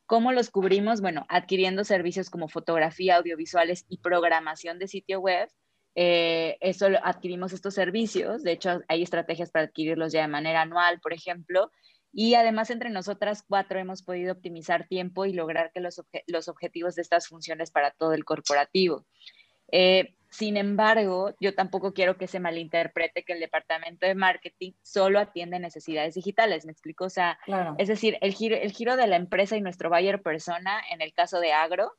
¿Cómo 0.06 0.32
los 0.32 0.52
cubrimos? 0.52 1.02
Bueno, 1.02 1.26
adquiriendo 1.30 1.84
servicios 1.84 2.30
como 2.30 2.48
fotografía, 2.48 3.16
audiovisuales 3.16 3.86
y 3.90 3.98
programación 4.00 4.78
de 4.78 4.88
sitio 4.88 5.20
web. 5.20 5.50
Eh, 5.96 6.58
eso 6.62 6.88
adquirimos 7.04 7.54
estos 7.54 7.74
servicios. 7.74 8.44
De 8.44 8.52
hecho, 8.52 8.82
hay 8.88 9.02
estrategias 9.02 9.52
para 9.52 9.66
adquirirlos 9.66 10.12
ya 10.12 10.22
de 10.22 10.28
manera 10.28 10.62
anual, 10.62 11.00
por 11.00 11.14
ejemplo, 11.14 11.72
y 12.14 12.36
además, 12.36 12.70
entre 12.70 12.92
nosotras 12.92 13.44
cuatro 13.48 13.80
hemos 13.80 14.04
podido 14.04 14.34
optimizar 14.34 14.88
tiempo 14.88 15.26
y 15.26 15.34
lograr 15.34 15.72
que 15.74 15.80
los, 15.80 16.00
los 16.28 16.48
objetivos 16.48 16.94
de 16.94 17.02
estas 17.02 17.28
funciones 17.28 17.72
para 17.72 17.90
todo 17.90 18.14
el 18.14 18.24
corporativo. 18.24 19.06
Eh, 19.72 20.14
sin 20.30 20.56
embargo, 20.58 21.34
yo 21.40 21.56
tampoco 21.56 21.94
quiero 21.94 22.18
que 22.18 22.28
se 22.28 22.40
malinterprete 22.40 23.24
que 23.24 23.34
el 23.34 23.40
departamento 23.40 24.06
de 24.06 24.14
marketing 24.14 24.74
solo 24.84 25.20
atiende 25.20 25.60
necesidades 25.60 26.14
digitales. 26.14 26.66
¿Me 26.66 26.72
explico? 26.72 27.06
O 27.06 27.10
sea, 27.10 27.40
es 27.80 27.88
decir, 27.88 28.18
el 28.22 28.34
giro, 28.34 28.56
el 28.56 28.72
giro 28.72 28.96
de 28.96 29.08
la 29.08 29.16
empresa 29.16 29.58
y 29.58 29.62
nuestro 29.62 29.90
buyer 29.90 30.22
persona, 30.22 30.82
en 30.92 31.02
el 31.02 31.14
caso 31.14 31.40
de 31.40 31.52
agro, 31.52 31.94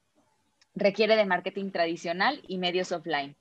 requiere 0.77 1.17
de 1.17 1.27
marketing 1.27 1.73
tradicional 1.73 2.41
y 2.47 2.59
medios 2.59 2.93
offline 2.93 3.37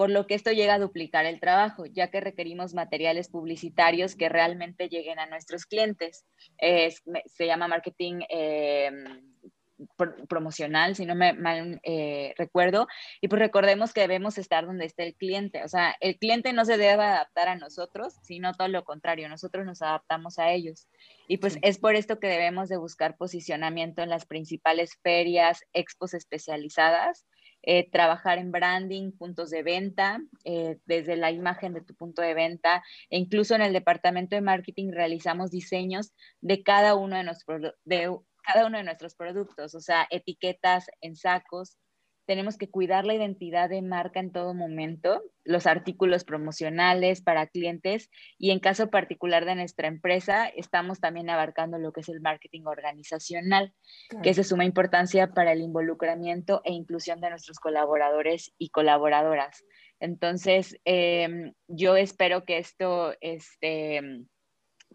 por 0.00 0.08
lo 0.08 0.26
que 0.26 0.34
esto 0.34 0.50
llega 0.50 0.72
a 0.72 0.78
duplicar 0.78 1.26
el 1.26 1.40
trabajo, 1.40 1.84
ya 1.84 2.10
que 2.10 2.22
requerimos 2.22 2.72
materiales 2.72 3.28
publicitarios 3.28 4.16
que 4.16 4.30
realmente 4.30 4.88
lleguen 4.88 5.18
a 5.18 5.26
nuestros 5.26 5.66
clientes. 5.66 6.24
se 6.58 7.46
llama 7.46 7.68
marketing 7.68 8.20
em, 8.30 9.20
promocional, 10.26 10.96
si 10.96 11.04
no 11.04 11.14
me 11.14 11.34
mal 11.34 11.82
eh, 11.82 12.32
recuerdo, 12.38 12.86
y 13.20 13.28
pues 13.28 13.40
recordemos 13.40 13.92
que 13.92 14.00
debemos 14.00 14.38
estar 14.38 14.64
donde 14.64 14.86
esté 14.86 15.06
el 15.06 15.16
cliente, 15.16 15.64
o 15.64 15.68
sea, 15.68 15.94
el 16.00 16.16
cliente 16.16 16.54
no 16.54 16.64
se 16.64 16.78
debe 16.78 17.02
adaptar 17.02 17.48
a 17.48 17.56
nosotros, 17.56 18.14
sino 18.22 18.54
todo 18.54 18.68
lo 18.68 18.84
contrario, 18.84 19.28
nosotros 19.28 19.66
nos 19.66 19.82
adaptamos 19.82 20.38
a 20.38 20.50
ellos. 20.50 20.88
Y 21.28 21.36
pues 21.36 21.58
es 21.60 21.78
por 21.78 21.94
esto 21.94 22.18
que 22.20 22.28
debemos 22.28 22.70
de 22.70 22.78
buscar 22.78 23.18
posicionamiento 23.18 24.00
en 24.00 24.08
las 24.08 24.24
principales 24.24 24.98
ferias, 25.02 25.62
expos 25.74 26.14
especializadas, 26.14 27.26
eh, 27.62 27.90
trabajar 27.90 28.38
en 28.38 28.52
branding, 28.52 29.12
puntos 29.12 29.50
de 29.50 29.62
venta, 29.62 30.20
eh, 30.44 30.78
desde 30.86 31.16
la 31.16 31.30
imagen 31.30 31.74
de 31.74 31.82
tu 31.82 31.94
punto 31.94 32.22
de 32.22 32.34
venta, 32.34 32.82
e 33.10 33.18
incluso 33.18 33.54
en 33.54 33.62
el 33.62 33.72
departamento 33.72 34.34
de 34.34 34.42
marketing 34.42 34.92
realizamos 34.92 35.50
diseños 35.50 36.12
de 36.40 36.62
cada 36.62 36.94
uno 36.94 37.16
de, 37.16 37.24
nuestros, 37.24 37.74
de 37.84 38.16
cada 38.42 38.66
uno 38.66 38.78
de 38.78 38.84
nuestros 38.84 39.14
productos, 39.14 39.74
o 39.74 39.80
sea, 39.80 40.06
etiquetas 40.10 40.86
en 41.00 41.16
sacos, 41.16 41.76
tenemos 42.30 42.56
que 42.56 42.70
cuidar 42.70 43.06
la 43.06 43.14
identidad 43.14 43.68
de 43.68 43.82
marca 43.82 44.20
en 44.20 44.30
todo 44.30 44.54
momento, 44.54 45.20
los 45.42 45.66
artículos 45.66 46.22
promocionales 46.22 47.22
para 47.22 47.48
clientes 47.48 48.08
y 48.38 48.52
en 48.52 48.60
caso 48.60 48.88
particular 48.88 49.44
de 49.46 49.56
nuestra 49.56 49.88
empresa, 49.88 50.46
estamos 50.46 51.00
también 51.00 51.28
abarcando 51.28 51.76
lo 51.76 51.92
que 51.92 52.02
es 52.02 52.08
el 52.08 52.20
marketing 52.20 52.66
organizacional, 52.66 53.74
que 54.22 54.30
es 54.30 54.36
de 54.36 54.44
suma 54.44 54.64
importancia 54.64 55.32
para 55.34 55.50
el 55.50 55.60
involucramiento 55.60 56.62
e 56.64 56.70
inclusión 56.70 57.20
de 57.20 57.30
nuestros 57.30 57.58
colaboradores 57.58 58.52
y 58.58 58.68
colaboradoras. 58.70 59.64
Entonces, 59.98 60.78
em, 60.84 61.52
yo 61.66 61.96
espero 61.96 62.44
que 62.44 62.58
esto 62.58 63.12
este, 63.20 64.02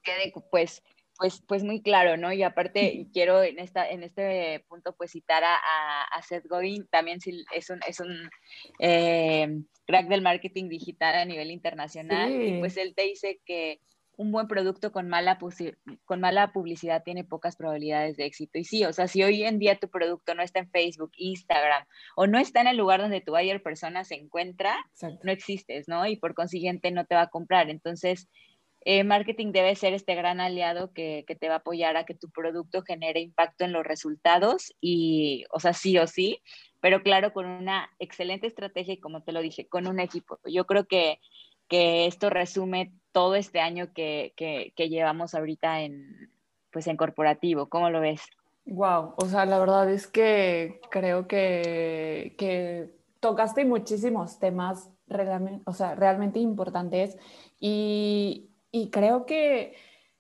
quede 0.04 0.32
pues 0.50 0.82
pues, 1.18 1.42
pues 1.48 1.64
muy 1.64 1.82
claro, 1.82 2.18
¿no? 2.18 2.32
Y 2.34 2.44
aparte 2.44 3.08
quiero 3.14 3.44
en, 3.44 3.60
esta, 3.60 3.90
en 3.90 4.04
este 4.04 4.64
punto 4.68 4.96
pues 4.96 5.12
citar 5.12 5.44
a, 5.44 5.56
a, 6.04 6.22
Seth 6.22 6.48
Godin, 6.48 6.88
también 6.88 7.20
es 7.54 7.70
un, 7.70 7.80
es 7.88 8.00
un 8.00 8.30
eh, 8.80 9.62
crack 9.86 10.08
del 10.08 10.22
marketing 10.22 10.70
digital 10.70 11.16
a 11.16 11.26
nivel 11.26 11.52
internacional, 11.52 12.32
y 12.32 12.60
pues 12.60 12.78
él 12.78 12.94
te 12.96 13.04
dice 13.04 13.40
que 13.46 13.80
un 14.18 14.32
buen 14.32 14.48
producto 14.48 14.92
con 14.92 15.08
mala, 15.08 15.38
con 16.06 16.22
mala 16.22 16.54
publicidad 16.54 17.04
tiene 17.04 17.24
pocas 17.24 17.56
probabilidades 17.56 18.18
de 18.18 18.26
éxito. 18.26 18.58
Y 18.58 18.64
sí, 18.64 18.86
o 18.86 18.94
sea, 18.94 19.08
si 19.08 19.24
hoy 19.24 19.44
en 19.44 19.60
día 19.60 19.78
tu 19.78 19.90
producto 19.90 20.36
no 20.36 20.44
está 20.44 20.60
en 20.60 20.70
Facebook, 20.70 21.12
Instagram 21.18 21.86
o 22.16 22.28
no 22.28 22.40
está 22.40 22.62
en 22.62 22.68
el 22.68 22.78
lugar 22.78 23.02
donde 23.02 23.22
tu 23.22 23.32
buyer 23.32 23.62
persona 23.62 24.04
se 24.04 24.16
encuentra, 24.16 24.78
no 25.24 25.32
existes, 25.32 25.88
¿no? 25.88 26.06
Y 26.08 26.18
por 26.18 26.34
consiguiente 26.34 26.92
no 26.92 27.06
te 27.06 27.16
va 27.16 27.24
a 27.24 27.30
comprar. 27.30 27.70
Entonces, 27.70 28.30
eh, 28.86 29.04
marketing 29.04 29.52
debe 29.52 29.76
ser 29.76 29.94
este 29.94 30.16
gran 30.16 30.40
aliado 30.40 30.94
que, 30.94 31.26
te 31.28 31.48
va 31.50 31.56
a 31.56 31.58
apoyar 31.58 31.98
a 31.98 32.06
que 32.06 32.14
tu 32.14 32.30
producto 32.30 32.84
genere 32.84 33.20
impacto 33.20 33.66
en 33.66 33.74
los 33.74 33.86
resultados 33.86 34.74
y, 34.80 35.44
o 35.52 35.60
sea, 35.60 35.74
sí 35.74 35.98
o 35.98 36.08
sí, 36.08 36.40
pero 36.80 37.04
claro, 37.04 37.34
con 37.34 37.46
una 37.46 37.90
excelente 38.00 38.48
estrategia 38.48 38.94
y 38.94 39.00
como 39.00 39.24
te 39.24 39.34
lo 39.34 39.42
dije, 39.42 39.68
con 39.68 39.88
un 39.88 40.00
equipo. 40.00 40.40
Yo 40.46 40.66
creo 40.66 40.86
que 40.86 41.20
que 41.68 42.06
esto 42.06 42.30
resume 42.30 42.94
todo 43.12 43.36
este 43.36 43.60
año 43.60 43.94
que, 43.94 44.34
que, 44.36 44.90
llevamos 44.90 45.34
ahorita 45.34 45.82
en, 45.82 46.30
pues 46.72 46.88
en 46.88 46.98
corporativo. 46.98 47.70
¿Cómo 47.70 47.90
lo 47.90 48.02
ves? 48.02 48.22
Wow, 48.66 49.14
o 49.18 49.26
sea, 49.26 49.46
la 49.46 49.60
verdad 49.60 49.90
es 49.92 50.08
que 50.08 50.82
creo 50.90 51.28
que, 51.28 52.36
que 52.38 52.90
tocaste 53.20 53.64
muchísimos 53.66 54.40
temas 54.40 54.90
realmente, 55.08 55.64
o 55.66 55.74
sea, 55.74 55.96
realmente 55.96 56.40
importantes 56.40 57.18
y, 57.60 58.50
y 58.76 58.90
creo 58.90 59.26
que, 59.26 59.74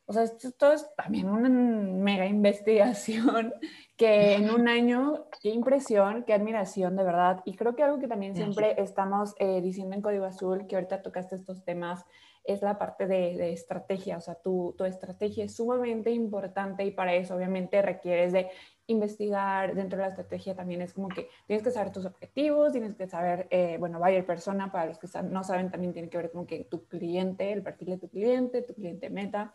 o 0.05 0.13
sea, 0.13 0.23
esto 0.23 0.71
es 0.71 0.89
también 0.95 1.27
una 1.27 1.49
mega 1.49 2.25
investigación 2.25 3.53
que 3.97 4.35
en 4.35 4.49
un 4.49 4.69
año, 4.69 5.25
qué 5.41 5.49
impresión, 5.49 6.23
qué 6.23 6.33
admiración, 6.33 6.95
de 6.95 7.03
verdad. 7.03 7.41
Y 7.43 7.57
creo 7.57 7.75
que 7.75 7.83
algo 7.83 7.99
que 7.99 8.07
también 8.07 8.33
siempre 8.33 8.81
estamos 8.81 9.35
eh, 9.39 9.59
diciendo 9.59 9.93
en 9.93 10.01
Código 10.01 10.23
Azul, 10.23 10.67
que 10.67 10.75
ahorita 10.75 11.01
tocaste 11.01 11.35
estos 11.35 11.65
temas, 11.65 12.05
es 12.45 12.61
la 12.61 12.77
parte 12.77 13.07
de, 13.07 13.35
de 13.35 13.51
estrategia. 13.51 14.15
O 14.15 14.21
sea, 14.21 14.35
tu, 14.35 14.73
tu, 14.77 14.85
estrategia 14.85 15.43
es 15.43 15.57
sumamente 15.57 16.11
importante 16.11 16.85
y 16.85 16.91
para 16.91 17.13
eso 17.13 17.35
obviamente 17.35 17.81
requieres 17.81 18.31
de 18.31 18.49
investigar. 18.87 19.75
Dentro 19.75 19.97
de 19.97 20.03
la 20.03 20.09
estrategia 20.09 20.55
también 20.55 20.81
es 20.81 20.93
como 20.93 21.09
que 21.09 21.29
tienes 21.47 21.63
que 21.63 21.71
saber 21.71 21.91
tus 21.91 22.05
objetivos, 22.05 22.71
tienes 22.71 22.95
que 22.95 23.07
saber, 23.07 23.47
eh, 23.49 23.77
bueno, 23.79 23.99
buyer 23.99 24.25
persona, 24.25 24.71
para 24.71 24.85
los 24.87 24.99
que 24.99 25.07
no 25.23 25.43
saben, 25.43 25.71
también 25.71 25.93
tiene 25.93 26.09
que 26.09 26.17
ver 26.17 26.31
como 26.31 26.45
que 26.45 26.65
tu 26.65 26.85
cliente, 26.87 27.51
el 27.51 27.63
perfil 27.63 27.89
de 27.89 27.97
tu 27.97 28.09
cliente, 28.09 28.61
tu 28.61 28.73
cliente 28.73 29.09
meta. 29.09 29.53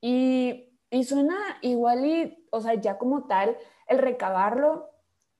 Y 0.00 0.72
y 0.90 1.04
suena 1.04 1.36
igual 1.62 2.04
y, 2.06 2.46
o 2.50 2.60
sea, 2.60 2.74
ya 2.74 2.98
como 2.98 3.24
tal, 3.24 3.56
el 3.88 3.98
recabarlo 3.98 4.90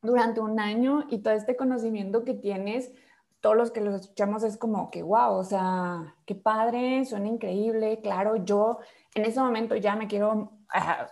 durante 0.02 0.40
un 0.40 0.58
año 0.60 1.04
y 1.08 1.18
todo 1.18 1.34
este 1.34 1.56
conocimiento 1.56 2.24
que 2.24 2.34
tienes, 2.34 2.92
todos 3.40 3.56
los 3.56 3.70
que 3.70 3.80
los 3.80 3.94
escuchamos 3.94 4.42
es 4.42 4.56
como 4.56 4.90
que, 4.90 5.02
wow, 5.02 5.34
o 5.34 5.44
sea, 5.44 6.16
qué 6.26 6.34
padre, 6.34 7.04
suena 7.04 7.28
increíble, 7.28 8.00
claro, 8.02 8.36
yo 8.36 8.78
en 9.14 9.24
ese 9.24 9.40
momento 9.40 9.76
ya 9.76 9.94
me 9.94 10.08
quiero 10.08 10.55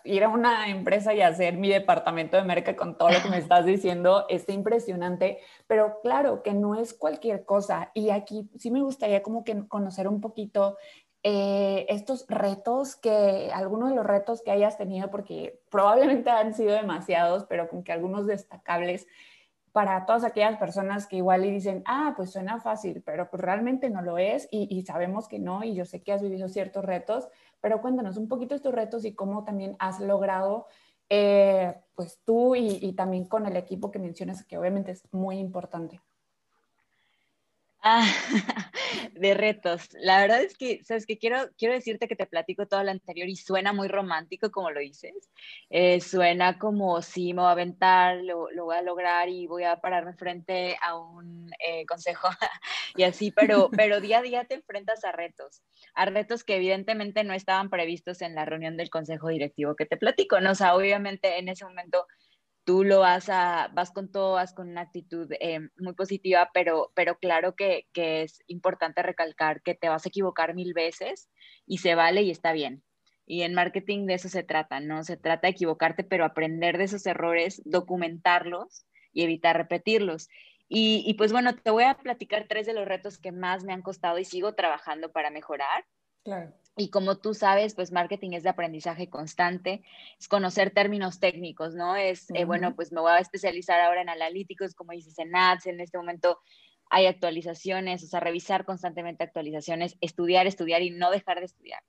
ir 0.04 0.24
a 0.24 0.28
una 0.28 0.68
empresa 0.68 1.14
y 1.14 1.20
hacer 1.20 1.56
mi 1.56 1.68
departamento 1.68 2.36
de 2.36 2.44
merca 2.44 2.76
con 2.76 2.98
todo 2.98 3.10
lo 3.10 3.22
que 3.22 3.28
me 3.28 3.38
estás 3.38 3.64
diciendo, 3.64 4.26
está 4.28 4.52
impresionante, 4.52 5.38
pero 5.66 6.00
claro 6.02 6.42
que 6.42 6.54
no 6.54 6.74
es 6.74 6.94
cualquier 6.94 7.44
cosa. 7.44 7.90
Y 7.94 8.10
aquí 8.10 8.50
sí 8.58 8.70
me 8.70 8.82
gustaría 8.82 9.22
como 9.22 9.44
que 9.44 9.66
conocer 9.68 10.08
un 10.08 10.20
poquito 10.20 10.76
eh, 11.22 11.86
estos 11.88 12.26
retos 12.28 12.96
que, 12.96 13.50
algunos 13.54 13.88
de 13.90 13.96
los 13.96 14.06
retos 14.06 14.42
que 14.42 14.50
hayas 14.50 14.76
tenido, 14.76 15.10
porque 15.10 15.60
probablemente 15.70 16.30
han 16.30 16.52
sido 16.54 16.74
demasiados, 16.74 17.44
pero 17.44 17.68
con 17.68 17.82
que 17.82 17.92
algunos 17.92 18.26
destacables 18.26 19.06
para 19.74 20.06
todas 20.06 20.22
aquellas 20.22 20.56
personas 20.56 21.08
que 21.08 21.16
igual 21.16 21.44
y 21.44 21.50
dicen, 21.50 21.82
ah, 21.84 22.12
pues 22.16 22.30
suena 22.30 22.60
fácil, 22.60 23.02
pero 23.04 23.28
pues 23.28 23.42
realmente 23.42 23.90
no 23.90 24.02
lo 24.02 24.18
es 24.18 24.46
y, 24.52 24.84
sabemos 24.86 25.26
que 25.26 25.40
no, 25.40 25.64
y 25.64 25.74
yo 25.74 25.84
sé 25.84 26.00
que 26.00 26.12
has 26.12 26.22
vivido 26.22 26.48
ciertos 26.48 26.84
retos, 26.84 27.28
pero 27.64 27.80
cuéntanos 27.80 28.18
un 28.18 28.28
poquito 28.28 28.54
estos 28.54 28.74
retos 28.74 29.06
y 29.06 29.14
cómo 29.14 29.42
también 29.42 29.74
has 29.78 29.98
logrado, 29.98 30.66
eh, 31.08 31.74
pues 31.94 32.20
tú 32.22 32.54
y, 32.54 32.78
y 32.82 32.92
también 32.92 33.24
con 33.24 33.46
el 33.46 33.56
equipo 33.56 33.90
que 33.90 33.98
mencionas, 33.98 34.44
que 34.44 34.58
obviamente 34.58 34.92
es 34.92 35.02
muy 35.12 35.38
importante. 35.38 36.02
Ah, 37.86 38.06
de 39.12 39.34
retos. 39.34 39.90
La 40.00 40.18
verdad 40.22 40.42
es 40.42 40.56
que, 40.56 40.82
sabes 40.84 41.04
que 41.04 41.18
quiero, 41.18 41.50
quiero 41.58 41.74
decirte 41.74 42.08
que 42.08 42.16
te 42.16 42.24
platico 42.24 42.66
todo 42.66 42.82
lo 42.82 42.90
anterior 42.90 43.28
y 43.28 43.36
suena 43.36 43.74
muy 43.74 43.88
romántico 43.88 44.50
como 44.50 44.70
lo 44.70 44.80
dices. 44.80 45.12
Eh, 45.68 46.00
suena 46.00 46.58
como 46.58 47.02
si 47.02 47.34
me 47.34 47.42
voy 47.42 47.48
a 47.50 47.52
aventar, 47.52 48.16
lo, 48.24 48.50
lo, 48.52 48.64
voy 48.64 48.76
a 48.76 48.80
lograr 48.80 49.28
y 49.28 49.46
voy 49.46 49.64
a 49.64 49.82
pararme 49.82 50.14
frente 50.14 50.78
a 50.80 50.98
un 50.98 51.50
eh, 51.58 51.84
consejo 51.84 52.28
y 52.96 53.02
así, 53.02 53.30
pero, 53.30 53.68
pero 53.76 54.00
día 54.00 54.20
a 54.20 54.22
día 54.22 54.44
te 54.46 54.54
enfrentas 54.54 55.04
a 55.04 55.12
retos, 55.12 55.60
a 55.94 56.06
retos 56.06 56.42
que 56.42 56.56
evidentemente 56.56 57.22
no 57.22 57.34
estaban 57.34 57.68
previstos 57.68 58.22
en 58.22 58.34
la 58.34 58.46
reunión 58.46 58.78
del 58.78 58.88
consejo 58.88 59.28
directivo 59.28 59.76
que 59.76 59.84
te 59.84 59.98
platico, 59.98 60.40
¿no? 60.40 60.52
O 60.52 60.54
sea, 60.54 60.74
obviamente 60.74 61.38
en 61.38 61.50
ese 61.50 61.66
momento 61.66 62.06
tú 62.64 62.82
lo 62.82 63.00
vas 63.00 63.28
a, 63.28 63.68
vas 63.74 63.90
con 63.90 64.10
todo, 64.10 64.34
vas 64.34 64.54
con 64.54 64.70
una 64.70 64.82
actitud 64.82 65.30
eh, 65.40 65.60
muy 65.76 65.94
positiva, 65.94 66.50
pero, 66.52 66.90
pero 66.94 67.18
claro 67.18 67.54
que, 67.54 67.86
que, 67.92 68.22
es 68.22 68.42
importante 68.46 69.02
recalcar 69.02 69.62
que 69.62 69.74
te 69.74 69.88
vas 69.88 70.04
a 70.04 70.08
equivocar 70.08 70.54
mil 70.54 70.72
veces 70.74 71.28
y 71.66 71.78
se 71.78 71.94
vale 71.94 72.22
y 72.22 72.30
está 72.30 72.52
bien. 72.52 72.82
Y 73.26 73.42
en 73.42 73.54
marketing 73.54 74.06
de 74.06 74.14
eso 74.14 74.28
se 74.28 74.42
trata, 74.42 74.80
¿no? 74.80 75.02
Se 75.04 75.16
trata 75.16 75.46
de 75.46 75.52
equivocarte, 75.52 76.04
pero 76.04 76.24
aprender 76.24 76.76
de 76.78 76.84
esos 76.84 77.06
errores, 77.06 77.62
documentarlos 77.64 78.86
y 79.12 79.22
evitar 79.22 79.56
repetirlos. 79.56 80.28
Y, 80.68 81.04
y 81.06 81.14
pues 81.14 81.32
bueno, 81.32 81.54
te 81.54 81.70
voy 81.70 81.84
a 81.84 81.94
platicar 81.94 82.46
tres 82.48 82.66
de 82.66 82.74
los 82.74 82.86
retos 82.86 83.18
que 83.18 83.32
más 83.32 83.64
me 83.64 83.72
han 83.72 83.82
costado 83.82 84.18
y 84.18 84.24
sigo 84.24 84.54
trabajando 84.54 85.12
para 85.12 85.30
mejorar. 85.30 85.86
Claro. 86.24 86.54
Y 86.76 86.90
como 86.90 87.18
tú 87.18 87.34
sabes, 87.34 87.74
pues 87.74 87.92
marketing 87.92 88.32
es 88.32 88.42
de 88.42 88.48
aprendizaje 88.48 89.08
constante, 89.08 89.82
es 90.18 90.26
conocer 90.26 90.72
términos 90.72 91.20
técnicos, 91.20 91.74
¿no? 91.74 91.94
Es, 91.94 92.30
eh, 92.34 92.44
bueno, 92.44 92.74
pues 92.74 92.90
me 92.90 93.00
voy 93.00 93.12
a 93.12 93.18
especializar 93.18 93.80
ahora 93.80 94.02
en 94.02 94.08
analíticos, 94.08 94.74
como 94.74 94.92
dices, 94.92 95.18
en 95.18 95.36
ads, 95.36 95.66
en 95.66 95.80
este 95.80 95.98
momento 95.98 96.40
hay 96.90 97.06
actualizaciones, 97.06 98.02
o 98.02 98.06
sea, 98.06 98.20
revisar 98.20 98.64
constantemente 98.64 99.24
actualizaciones, 99.24 99.96
estudiar, 100.00 100.46
estudiar 100.46 100.82
y 100.82 100.90
no 100.90 101.10
dejar 101.10 101.38
de 101.38 101.46
estudiar. 101.46 101.80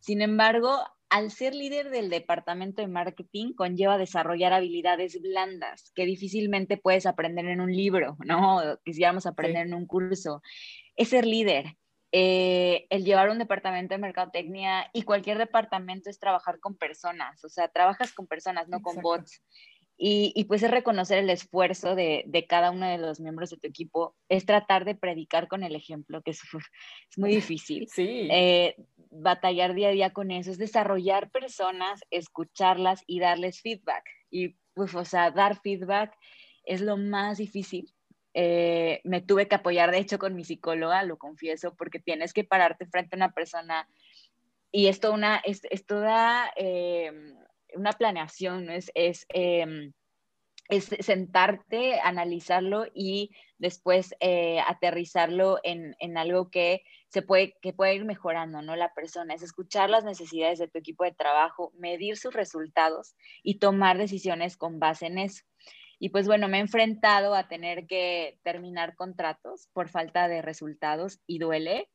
Sin 0.00 0.22
embargo, 0.22 0.78
al 1.10 1.30
ser 1.30 1.54
líder 1.54 1.90
del 1.90 2.08
departamento 2.08 2.82
de 2.82 2.88
marketing, 2.88 3.52
conlleva 3.52 3.98
desarrollar 3.98 4.52
habilidades 4.52 5.20
blandas 5.20 5.90
que 5.94 6.06
difícilmente 6.06 6.76
puedes 6.76 7.04
aprender 7.04 7.46
en 7.46 7.60
un 7.60 7.74
libro, 7.74 8.16
¿no? 8.24 8.78
Quisiéramos 8.84 9.26
aprender 9.26 9.66
en 9.66 9.74
un 9.74 9.86
curso. 9.86 10.40
Es 10.96 11.08
ser 11.08 11.26
líder, 11.26 11.76
eh, 12.12 12.86
el 12.90 13.04
llevar 13.04 13.30
un 13.30 13.38
departamento 13.38 13.94
de 13.94 14.00
mercadotecnia 14.00 14.90
y 14.92 15.02
cualquier 15.02 15.38
departamento 15.38 16.10
es 16.10 16.18
trabajar 16.18 16.58
con 16.58 16.76
personas, 16.76 17.44
o 17.44 17.48
sea, 17.48 17.68
trabajas 17.68 18.12
con 18.12 18.26
personas, 18.26 18.68
no 18.68 18.82
con 18.82 19.00
bots. 19.00 19.42
Y, 20.02 20.32
y, 20.34 20.44
pues 20.44 20.62
es 20.62 20.70
reconocer 20.70 21.18
el 21.18 21.28
esfuerzo 21.28 21.94
de, 21.94 22.24
de, 22.26 22.46
cada 22.46 22.70
uno 22.70 22.88
de 22.88 22.96
los 22.96 23.20
miembros 23.20 23.50
de 23.50 23.58
tu 23.58 23.68
equipo, 23.68 24.16
es 24.30 24.46
tratar 24.46 24.86
de 24.86 24.94
predicar 24.94 25.46
con 25.46 25.62
el 25.62 25.76
ejemplo, 25.76 26.22
que 26.22 26.30
es, 26.30 26.40
es 27.10 27.18
muy 27.18 27.34
difícil. 27.34 27.86
Sí. 27.86 28.26
Eh, 28.32 28.76
batallar 29.10 29.74
día 29.74 29.88
a 29.88 29.92
día 29.92 30.10
con 30.14 30.30
eso, 30.30 30.50
es 30.52 30.58
desarrollar 30.58 31.30
personas, 31.30 32.00
escucharlas 32.10 33.02
y 33.06 33.20
darles 33.20 33.60
feedback. 33.60 34.04
Y 34.30 34.56
pues, 34.72 34.94
o 34.94 35.04
sea, 35.04 35.32
dar 35.32 35.60
feedback 35.60 36.16
es 36.64 36.80
lo 36.80 36.96
más 36.96 37.36
difícil 37.36 37.92
eh, 38.34 39.00
me 39.04 39.20
tuve 39.20 39.48
que 39.48 39.56
apoyar, 39.56 39.90
de 39.90 39.98
hecho, 39.98 40.18
con 40.18 40.34
mi 40.34 40.44
psicóloga, 40.44 41.02
lo 41.02 41.18
confieso, 41.18 41.74
porque 41.74 41.98
tienes 41.98 42.32
que 42.32 42.44
pararte 42.44 42.86
frente 42.86 43.16
a 43.16 43.18
una 43.18 43.32
persona 43.32 43.88
y 44.72 44.86
esto 44.86 45.12
una, 45.12 45.38
es, 45.38 45.62
es 45.70 45.84
toda 45.84 46.52
eh, 46.56 47.12
una 47.74 47.92
planeación, 47.92 48.70
es, 48.70 48.90
es, 48.94 49.26
em, 49.30 49.92
es, 50.68 50.84
sentarte, 51.00 52.00
analizarlo 52.00 52.86
y 52.94 53.30
después 53.58 54.14
eh, 54.20 54.60
aterrizarlo 54.60 55.58
en, 55.64 55.96
en, 55.98 56.16
algo 56.16 56.50
que 56.50 56.82
se 57.08 57.22
puede, 57.22 57.56
que 57.60 57.72
puede 57.72 57.96
ir 57.96 58.04
mejorando, 58.04 58.62
¿no? 58.62 58.76
La 58.76 58.94
persona, 58.94 59.34
es 59.34 59.42
escuchar 59.42 59.90
las 59.90 60.04
necesidades 60.04 60.60
de 60.60 60.68
tu 60.68 60.78
equipo 60.78 61.02
de 61.04 61.12
trabajo, 61.12 61.72
medir 61.76 62.16
sus 62.16 62.32
resultados 62.32 63.16
y 63.42 63.58
tomar 63.58 63.98
decisiones 63.98 64.56
con 64.56 64.78
base 64.78 65.06
en 65.06 65.18
eso. 65.18 65.44
Y 66.02 66.08
pues 66.08 66.26
bueno, 66.26 66.48
me 66.48 66.56
he 66.56 66.60
enfrentado 66.60 67.34
a 67.34 67.46
tener 67.46 67.86
que 67.86 68.38
terminar 68.42 68.96
contratos 68.96 69.68
por 69.74 69.90
falta 69.90 70.28
de 70.28 70.40
resultados 70.40 71.20
y 71.26 71.38
duele. 71.38 71.88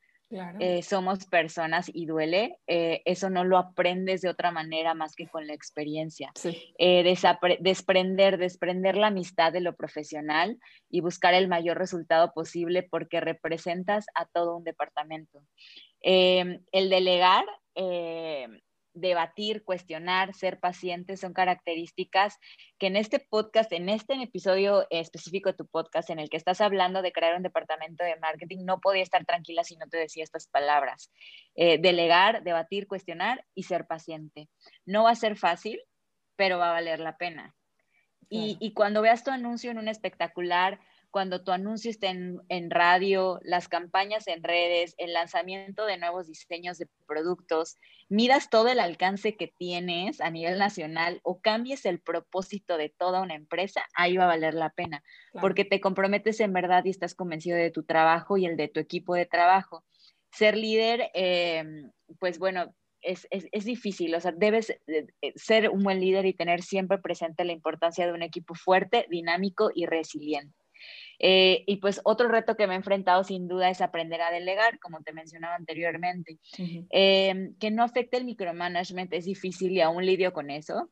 Eh, 0.60 0.84
somos 0.84 1.26
personas 1.26 1.90
y 1.92 2.06
duele. 2.06 2.58
Eh, 2.68 3.02
eso 3.06 3.30
no 3.32 3.44
lo 3.44 3.58
aprendes 3.58 4.22
de 4.22 4.30
otra 4.30 4.52
manera 4.52 4.94
más 4.94 5.16
que 5.16 5.28
con 5.28 5.48
la 5.48 5.54
experiencia. 5.54 6.32
Eh, 6.78 7.04
desprender, 7.60 8.38
desprender 8.38 8.96
la 8.96 9.08
amistad 9.08 9.52
de 9.52 9.62
lo 9.62 9.76
profesional 9.76 10.60
y 10.90 11.02
buscar 11.02 11.34
el 11.34 11.48
mayor 11.48 11.78
resultado 11.78 12.32
posible 12.32 12.84
porque 12.84 13.22
representas 13.22 14.06
a 14.14 14.26
todo 14.26 14.56
un 14.56 14.64
departamento. 14.64 15.42
el 16.02 16.90
delegar 16.90 17.46
debatir, 18.96 19.64
cuestionar, 19.64 20.34
ser 20.34 20.60
paciente 20.60 21.18
son 21.18 21.34
características 21.34 22.40
que 22.80 22.88
en 22.88 22.96
este 22.96 23.20
podcast, 23.20 23.72
en 23.72 23.90
este 23.90 24.14
episodio 24.16 24.88
específico 24.90 25.50
de 25.50 25.58
tu 25.58 25.68
podcast 25.68 26.10
en 26.10 26.20
el 26.20 26.30
que 26.30 26.38
estás 26.38 26.62
hablando 26.62 27.02
de 27.02 27.12
crear 27.12 27.36
un 27.36 27.44
departamento 27.44 28.04
de 28.04 28.16
marketing, 28.18 28.66
no 28.66 28.80
podía 28.80 29.04
estar 29.04 29.26
tranquila 29.26 29.64
si 29.64 29.76
no 29.76 29.88
te 29.88 29.98
decía 29.98 30.24
estas 30.24 30.48
palabras. 30.48 31.12
Eh, 31.56 31.78
delegar, 31.78 32.44
debatir, 32.44 32.88
cuestionar 32.88 33.46
y 33.54 33.64
ser 33.64 33.86
paciente. 33.86 34.50
No 34.86 35.04
va 35.04 35.12
a 35.12 35.16
ser 35.16 35.38
fácil, 35.38 35.80
pero 36.36 36.58
va 36.58 36.70
a 36.70 36.74
valer 36.74 37.00
la 37.00 37.18
pena. 37.18 37.56
Y, 38.28 38.58
y 38.60 38.74
cuando 38.74 39.04
veas 39.04 39.24
tu 39.24 39.30
anuncio 39.30 39.70
en 39.70 39.78
un 39.78 39.88
espectacular, 39.88 40.80
cuando 41.16 41.42
tu 41.42 41.54
anuncio 41.54 41.90
esté 41.90 42.08
en, 42.10 42.70
radio, 42.70 43.40
las 43.42 43.70
campañas 43.70 44.28
en 44.28 44.44
redes, 44.44 44.96
el 44.98 45.14
lanzamiento 45.14 45.86
de 45.86 45.98
nuevos 45.98 46.28
diseños 46.28 46.78
de 46.78 46.90
productos, 47.08 47.78
miras 48.10 48.50
todo 48.50 48.68
el 48.68 48.82
alcance 48.82 49.38
que 49.38 49.48
tienes 49.48 50.20
a 50.20 50.30
nivel 50.30 50.60
nacional 50.60 51.22
o 51.24 51.40
cambies 51.40 51.86
el 51.86 52.02
propósito 52.02 52.76
de 52.76 52.90
toda 52.90 53.22
una 53.22 53.34
empresa, 53.34 53.86
ahí 53.96 54.18
va 54.18 54.26
a 54.26 54.36
valer 54.36 54.56
la 54.56 54.72
pena, 54.72 55.06
porque 55.40 55.64
te 55.64 55.80
comprometes 55.80 56.42
en 56.42 56.52
verdad 56.52 56.84
y 56.84 56.90
estás 56.90 57.16
convencido 57.16 57.56
de 57.56 57.72
tu 57.72 57.84
trabajo 57.84 58.36
y 58.36 58.46
el 58.46 58.58
de 58.58 58.68
tu 58.68 58.82
equipo 58.82 59.16
de 59.16 59.26
trabajo. 59.26 59.86
ser 60.34 60.58
líder, 60.58 61.12
em, 61.14 61.94
pues 62.20 62.40
bueno, 62.40 62.76
es, 63.00 63.26
es, 63.32 63.64
difícil, 63.64 64.14
o 64.16 64.20
sea, 64.20 64.34
debes 64.34 64.70
eh, 64.88 65.08
ser 65.38 65.70
un 65.70 65.82
buen 65.82 66.02
líder 66.02 66.26
y 66.26 66.34
tener 66.34 66.62
siempre 66.62 66.98
presente 66.98 67.46
la 67.46 67.54
importancia 67.54 68.06
de 68.06 68.12
un 68.12 68.22
equipo 68.22 68.54
fuerte, 68.54 69.08
dinámico 69.10 69.72
y 69.74 69.86
resiliente. 69.86 70.65
Eh, 71.20 71.64
y 71.66 71.78
pues 71.78 72.02
otro 72.04 72.28
reto 72.28 72.56
que 72.56 72.68
me 72.68 72.74
he 72.74 72.78
enfrentado 72.78 73.24
sin 73.24 73.48
duda 73.48 73.70
es 73.70 73.82
aprender 73.82 74.22
a 74.22 74.32
delegar, 74.32 74.80
como 74.80 75.02
te 75.02 75.14
mencionaba 75.14 75.56
anteriormente. 75.56 76.40
Em, 76.90 77.56
que 77.58 77.72
no 77.72 77.84
afecte 77.84 78.18
el 78.18 78.26
micromanagement 78.26 79.14
es 79.14 79.26
difícil 79.26 79.72
y 79.72 79.82
aún 79.82 80.06
lidio 80.06 80.34
con 80.34 80.50
eso. 80.50 80.90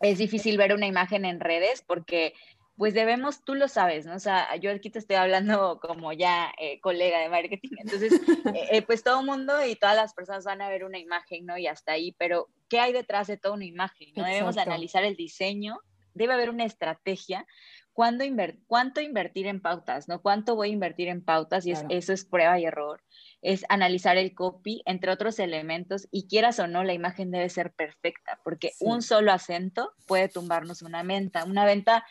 Es 0.00 0.18
difícil 0.18 0.56
ver 0.56 0.74
una 0.74 0.86
imagen 0.86 1.24
en 1.24 1.40
redes 1.40 1.82
porque 1.86 2.34
pues 2.76 2.94
debemos, 2.94 3.44
tú 3.44 3.54
lo 3.54 3.68
sabes, 3.68 4.06
¿no? 4.06 4.14
O 4.14 4.18
sea, 4.18 4.56
yo 4.56 4.70
aquí 4.70 4.90
te 4.90 4.98
estoy 4.98 5.16
hablando 5.16 5.78
como 5.80 6.12
ya 6.12 6.52
eh, 6.58 6.80
colega 6.80 7.20
de 7.20 7.28
marketing, 7.28 7.76
entonces, 7.78 8.12
eh, 8.72 8.82
pues 8.82 9.04
todo 9.04 9.20
el 9.20 9.26
mundo 9.26 9.64
y 9.64 9.76
todas 9.76 9.94
las 9.94 10.14
personas 10.14 10.44
van 10.44 10.62
a 10.62 10.68
ver 10.68 10.84
una 10.84 10.98
imagen, 10.98 11.46
¿no? 11.46 11.58
Y 11.58 11.66
hasta 11.66 11.92
ahí, 11.92 12.12
pero 12.18 12.48
¿qué 12.68 12.80
hay 12.80 12.92
detrás 12.92 13.26
de 13.26 13.36
toda 13.36 13.54
una 13.54 13.66
imagen? 13.66 14.08
¿no? 14.16 14.24
Debemos 14.24 14.56
analizar 14.56 15.04
el 15.04 15.16
diseño, 15.16 15.78
debe 16.14 16.32
haber 16.32 16.50
una 16.50 16.64
estrategia, 16.64 17.46
¿Cuándo 17.92 18.24
cuánto 18.66 19.00
invertir 19.00 19.46
en 19.46 19.60
pautas, 19.60 20.08
¿no? 20.08 20.22
¿Cuánto 20.22 20.56
voy 20.56 20.70
a 20.70 20.72
invertir 20.72 21.08
en 21.08 21.22
pautas? 21.22 21.66
Y 21.66 21.72
eso 21.72 22.12
es 22.12 22.24
prueba 22.24 22.58
y 22.58 22.64
error. 22.64 23.02
Es 23.42 23.64
analizar 23.68 24.16
el 24.16 24.34
copy, 24.34 24.82
entre 24.86 25.12
otros 25.12 25.38
elementos, 25.38 26.08
y 26.10 26.26
quieras 26.26 26.58
o 26.58 26.66
no, 26.66 26.84
la 26.84 26.94
imagen 26.94 27.30
debe 27.30 27.48
ser 27.48 27.72
perfecta, 27.72 28.40
porque 28.44 28.72
un 28.80 29.02
solo 29.02 29.32
acento 29.32 29.92
puede 30.06 30.28
tumbarnos 30.28 30.80
una 30.82 31.02
venta. 31.02 31.44
Una 31.44 31.66
venta 31.66 32.04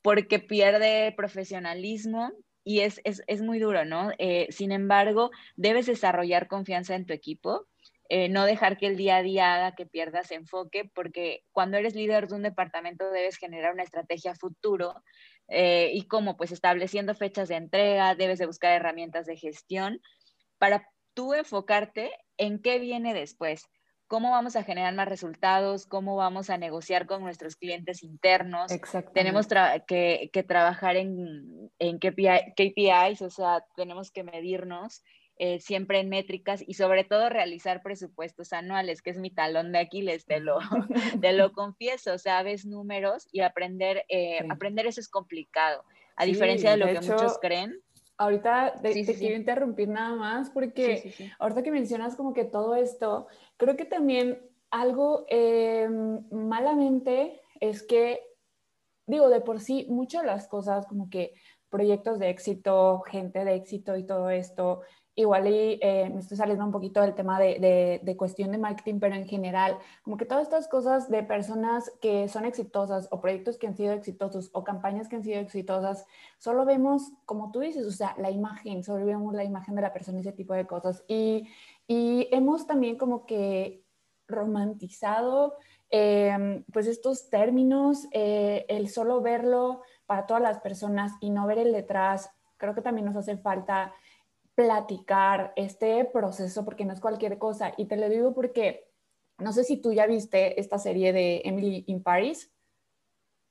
porque 0.00 0.38
pierde 0.38 1.12
profesionalismo 1.16 2.32
y 2.62 2.80
es, 2.80 3.00
es, 3.04 3.42
muy 3.42 3.58
duro, 3.60 3.84
¿no? 3.84 4.10
Eh, 4.18 4.48
sin 4.50 4.72
embargo, 4.72 5.30
debes 5.54 5.86
desarrollar 5.86 6.48
confianza 6.48 6.96
en 6.96 7.06
tu 7.06 7.12
equipo, 7.12 7.66
eh, 8.08 8.28
no 8.28 8.44
dejar 8.44 8.76
que 8.76 8.86
el 8.86 8.96
día 8.96 9.16
a 9.16 9.22
día 9.22 9.54
haga 9.54 9.74
que 9.74 9.86
pierdas 9.86 10.30
enfoque, 10.30 10.90
porque 10.94 11.44
cuando 11.52 11.76
eres 11.76 11.94
líder 11.94 12.28
de 12.28 12.34
un 12.36 12.42
departamento 12.42 13.10
debes 13.10 13.36
generar 13.36 13.72
una 13.72 13.82
estrategia 13.82 14.34
futuro 14.34 15.02
eh, 15.48 15.90
y 15.92 16.06
como 16.06 16.36
pues 16.36 16.52
estableciendo 16.52 17.14
fechas 17.14 17.48
de 17.48 17.56
entrega, 17.56 18.14
debes 18.14 18.38
de 18.38 18.46
buscar 18.46 18.72
herramientas 18.72 19.26
de 19.26 19.36
gestión 19.36 20.00
para 20.58 20.88
tú 21.14 21.34
enfocarte 21.34 22.10
en 22.36 22.60
qué 22.60 22.78
viene 22.78 23.14
después 23.14 23.68
cómo 24.06 24.30
vamos 24.30 24.56
a 24.56 24.62
generar 24.62 24.94
más 24.94 25.08
resultados, 25.08 25.86
cómo 25.86 26.16
vamos 26.16 26.50
a 26.50 26.58
negociar 26.58 27.06
con 27.06 27.22
nuestros 27.22 27.56
clientes 27.56 28.02
internos. 28.02 28.70
Tenemos 29.12 29.48
que, 29.86 30.44
trabajar 30.46 30.96
en, 30.96 31.70
en 31.78 31.98
KPIs, 31.98 33.22
o 33.22 33.30
sea, 33.30 33.64
tenemos 33.74 34.10
que 34.10 34.22
medirnos 34.22 35.02
eh, 35.38 35.60
siempre 35.60 36.00
en 36.00 36.08
métricas 36.08 36.64
y 36.66 36.74
sobre 36.74 37.04
todo 37.04 37.28
realizar 37.28 37.82
presupuestos 37.82 38.54
anuales, 38.54 39.02
que 39.02 39.10
es 39.10 39.18
mi 39.18 39.30
talón 39.30 39.70
de 39.70 39.80
Aquiles, 39.80 40.24
te 40.24 40.40
lo, 40.40 40.58
te 41.20 41.32
lo 41.34 41.52
confieso, 41.52 42.14
o 42.14 42.18
sea, 42.18 42.42
ves 42.42 42.64
números 42.64 43.28
y 43.32 43.40
aprender, 43.40 44.04
eh, 44.08 44.40
aprender 44.48 44.86
eso 44.86 45.00
es 45.00 45.08
complicado, 45.08 45.84
a 46.16 46.24
diferencia 46.24 46.70
de 46.70 46.78
lo 46.78 46.86
que 46.86 47.00
muchos 47.00 47.38
creen. 47.38 47.78
Ahorita 48.16 48.80
te, 48.80 49.04
quiero 49.14 49.36
interrumpir 49.36 49.88
nada 49.88 50.16
más 50.16 50.48
porque 50.48 51.12
ahorita 51.38 51.62
que 51.62 51.70
mencionas 51.70 52.16
como 52.16 52.32
que 52.32 52.46
todo 52.46 52.74
esto, 52.74 53.26
creo 53.58 53.76
que 53.76 53.84
también 53.84 54.40
algo 54.70 55.26
eh, 55.28 55.86
malamente 56.30 57.42
es 57.60 57.82
que, 57.82 58.20
digo, 59.06 59.28
de 59.28 59.42
por 59.42 59.60
sí, 59.60 59.86
muchas 59.90 60.22
de 60.22 60.28
las 60.28 60.48
cosas 60.48 60.86
como 60.86 61.10
que 61.10 61.34
proyectos 61.68 62.18
de 62.18 62.30
éxito, 62.30 63.00
gente 63.00 63.44
de 63.44 63.54
éxito 63.54 63.98
y 63.98 64.06
todo 64.06 64.30
esto, 64.30 64.80
igual 65.16 65.48
y 65.48 65.78
eh, 65.80 66.10
me 66.12 66.20
estoy 66.20 66.36
saliendo 66.36 66.64
un 66.64 66.70
poquito 66.70 67.00
del 67.00 67.14
tema 67.14 67.40
de, 67.40 68.00
de, 68.02 68.16
cuestión 68.16 68.52
de 68.52 68.58
marketing, 68.58 69.00
pero 69.00 69.14
en 69.14 69.26
general, 69.26 69.78
como 70.02 70.18
que 70.18 70.26
todas 70.26 70.42
estas 70.42 70.68
cosas 70.68 71.10
de 71.10 71.22
personas 71.22 71.90
que 72.02 72.28
son 72.28 72.44
exitosas 72.44 73.08
o 73.10 73.20
proyectos 73.20 73.56
que 73.56 73.66
han 73.66 73.76
sido 73.76 73.94
exitosos 73.94 74.50
o 74.52 74.62
campañas 74.62 75.08
que 75.08 75.16
han 75.16 75.24
sido 75.24 75.40
exitosas, 75.40 76.06
solo 76.38 76.66
vemos, 76.66 77.12
como 77.24 77.50
tú 77.50 77.60
dices, 77.60 77.86
o 77.86 77.90
sea, 77.90 78.14
la 78.18 78.30
imagen, 78.30 78.84
solo 78.84 79.06
vemos 79.06 79.34
la 79.34 79.42
imagen 79.42 79.74
de 79.74 79.82
la 79.82 79.92
persona 79.94 80.20
ese 80.20 80.32
tipo 80.32 80.52
de 80.52 80.66
cosas. 80.66 81.02
Y, 81.08 81.48
y 81.88 82.28
hemos 82.30 82.66
también 82.66 82.98
como 82.98 83.24
que 83.24 83.82
romantizado 84.28 85.54
em, 85.88 86.62
pues 86.72 86.86
estos 86.86 87.30
términos, 87.30 88.06
eh, 88.12 88.66
el 88.68 88.90
solo 88.90 89.22
verlo 89.22 89.80
para 90.04 90.26
todas 90.26 90.42
las 90.42 90.58
personas 90.58 91.12
y 91.20 91.30
no 91.30 91.46
ver 91.46 91.58
el 91.58 91.72
detrás, 91.72 92.30
creo 92.58 92.74
que 92.74 92.82
también 92.82 93.06
nos 93.06 93.16
hace 93.16 93.38
falta 93.38 93.94
platicar 94.56 95.52
este 95.54 96.06
proceso 96.06 96.64
porque 96.64 96.84
no 96.84 96.92
es 96.92 97.00
cualquier 97.00 97.38
cosa. 97.38 97.74
Y 97.76 97.84
te 97.84 97.96
lo 97.96 98.08
digo 98.08 98.34
porque 98.34 98.90
no 99.38 99.52
sé 99.52 99.62
si 99.62 99.76
tú 99.76 99.92
ya 99.92 100.06
viste 100.06 100.58
esta 100.58 100.78
serie 100.78 101.12
de 101.12 101.42
Emily 101.44 101.84
in 101.86 102.02
Paris. 102.02 102.50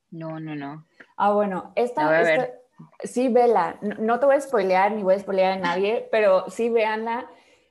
No, 0.09 0.39
no, 0.39 0.55
no. 0.55 0.85
Ah, 1.15 1.31
bueno, 1.31 1.71
esta, 1.75 2.49
sí, 3.03 3.29
vela. 3.29 3.79
No, 3.81 4.19
te 4.19 4.25
voy 4.25 4.35
a 4.35 4.41
spoilear 4.41 4.91
ni 4.91 5.03
voy 5.03 5.13
a 5.13 5.19
spoilear 5.19 5.53
a 5.53 5.57
nadie, 5.57 6.07
pero 6.11 6.49
sí, 6.49 6.69
véanla. 6.69 7.29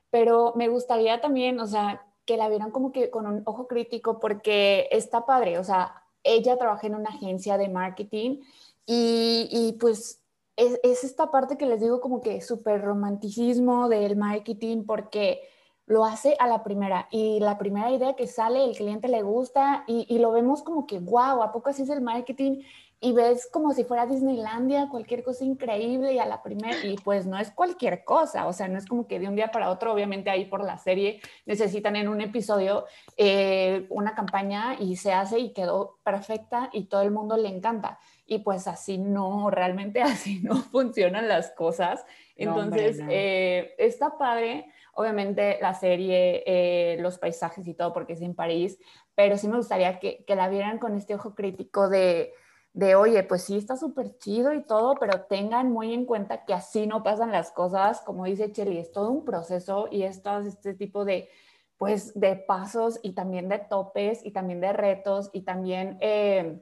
Pero 0.09 0.53
me 0.55 0.69
gustaría 0.69 1.19
también, 1.19 1.59
o 1.59 1.67
sea, 1.67 2.05
que 2.25 2.37
la 2.37 2.47
vieran 2.47 2.71
como 2.71 2.93
que 2.93 3.09
con 3.09 3.27
un 3.27 3.41
ojo 3.45 3.67
crítico 3.67 4.21
porque 4.21 4.87
está 4.91 5.25
padre. 5.25 5.59
O 5.59 5.63
sea, 5.65 6.03
ella 6.23 6.57
trabaja 6.57 6.87
en 6.87 6.95
una 6.95 7.09
agencia 7.09 7.57
de 7.57 7.67
marketing 7.67 8.39
y, 8.85 9.49
y 9.51 9.73
pues 9.73 10.24
es, 10.55 11.03
esta 11.03 11.31
parte 11.31 11.57
que 11.57 11.65
les 11.65 11.81
digo 11.81 12.01
como 12.01 12.21
que 12.21 12.41
súper 12.41 12.81
romanticismo 12.81 13.89
del 13.89 14.15
marketing 14.15 14.85
porque 14.85 15.41
lo 15.87 16.05
hace 16.05 16.35
a 16.39 16.47
la 16.47 16.63
primera 16.63 17.07
y 17.11 17.39
la 17.39 17.57
primera 17.57 17.91
idea 17.91 18.15
que 18.15 18.27
sale, 18.27 18.65
el 18.65 18.75
cliente 18.75 19.07
le 19.07 19.21
gusta 19.21 19.83
y, 19.87 20.05
y 20.09 20.19
lo 20.19 20.31
vemos 20.31 20.63
como 20.63 20.87
que, 20.87 20.99
wow, 20.99 21.43
¿a 21.43 21.51
poco 21.51 21.69
así 21.69 21.83
es 21.83 21.89
el 21.89 22.01
marketing? 22.01 22.63
Y 22.99 23.11
ves 23.11 23.47
como 23.51 23.73
si 23.73 23.83
fuera 23.83 24.05
Disneylandia, 24.05 24.87
cualquier 24.89 25.23
cosa 25.23 25.43
increíble 25.43 26.13
y 26.13 26.19
a 26.19 26.25
la 26.25 26.41
primera, 26.41 26.85
y 26.85 26.95
pues 26.95 27.25
no 27.25 27.37
es 27.37 27.51
cualquier 27.51 28.03
cosa, 28.03 28.47
o 28.47 28.53
sea, 28.53 28.67
no 28.67 28.77
es 28.77 28.85
como 28.85 29.07
que 29.07 29.19
de 29.19 29.27
un 29.27 29.35
día 29.35 29.51
para 29.51 29.69
otro, 29.69 29.93
obviamente 29.93 30.29
ahí 30.29 30.45
por 30.45 30.63
la 30.63 30.77
serie 30.77 31.19
necesitan 31.45 31.95
en 31.97 32.07
un 32.07 32.21
episodio 32.21 32.85
eh, 33.17 33.85
una 33.89 34.15
campaña 34.15 34.75
y 34.79 34.95
se 34.95 35.13
hace 35.13 35.39
y 35.39 35.53
quedó 35.53 35.99
perfecta 36.03 36.69
y 36.71 36.85
todo 36.85 37.01
el 37.01 37.11
mundo 37.11 37.37
le 37.37 37.49
encanta 37.49 37.99
y 38.25 38.39
pues 38.39 38.67
así 38.67 38.97
no, 38.97 39.49
realmente 39.49 40.01
así 40.01 40.39
no 40.41 40.55
funcionan 40.55 41.27
las 41.27 41.51
cosas. 41.51 42.05
Entonces, 42.35 42.99
eh, 43.09 43.75
está 43.77 44.17
padre, 44.17 44.65
obviamente 44.93 45.57
la 45.61 45.73
serie, 45.73 46.43
eh, 46.45 46.97
los 46.99 47.17
paisajes 47.17 47.65
y 47.67 47.73
todo, 47.73 47.93
porque 47.93 48.13
es 48.13 48.21
en 48.21 48.35
París, 48.35 48.77
pero 49.13 49.37
sí 49.37 49.47
me 49.47 49.57
gustaría 49.57 49.99
que, 49.99 50.23
que 50.25 50.35
la 50.35 50.49
vieran 50.49 50.79
con 50.79 50.95
este 50.95 51.15
ojo 51.15 51.35
crítico 51.35 51.87
de, 51.87 52.33
de 52.75 52.95
oye, 52.95 53.23
pues 53.23 53.43
sí 53.43 53.57
está 53.57 53.77
súper 53.77 54.17
chido 54.17 54.53
y 54.53 54.61
todo, 54.63 54.95
pero 54.99 55.21
tengan 55.23 55.71
muy 55.71 55.93
en 55.93 56.05
cuenta 56.05 56.45
que 56.45 56.53
así 56.53 56.85
no 56.85 57.03
pasan 57.03 57.31
las 57.31 57.51
cosas, 57.51 58.01
como 58.01 58.25
dice 58.25 58.51
Cheli, 58.51 58.77
es 58.77 58.91
todo 58.91 59.09
un 59.09 59.25
proceso 59.25 59.87
y 59.89 60.03
es 60.03 60.21
este 60.45 60.73
tipo 60.75 61.05
de, 61.05 61.29
pues, 61.77 62.13
de 62.19 62.35
pasos 62.35 62.99
y 63.01 63.13
también 63.13 63.49
de 63.49 63.59
topes 63.59 64.25
y 64.25 64.31
también 64.31 64.61
de 64.61 64.73
retos 64.73 65.29
y 65.33 65.41
también... 65.41 65.97
Eh, 66.01 66.61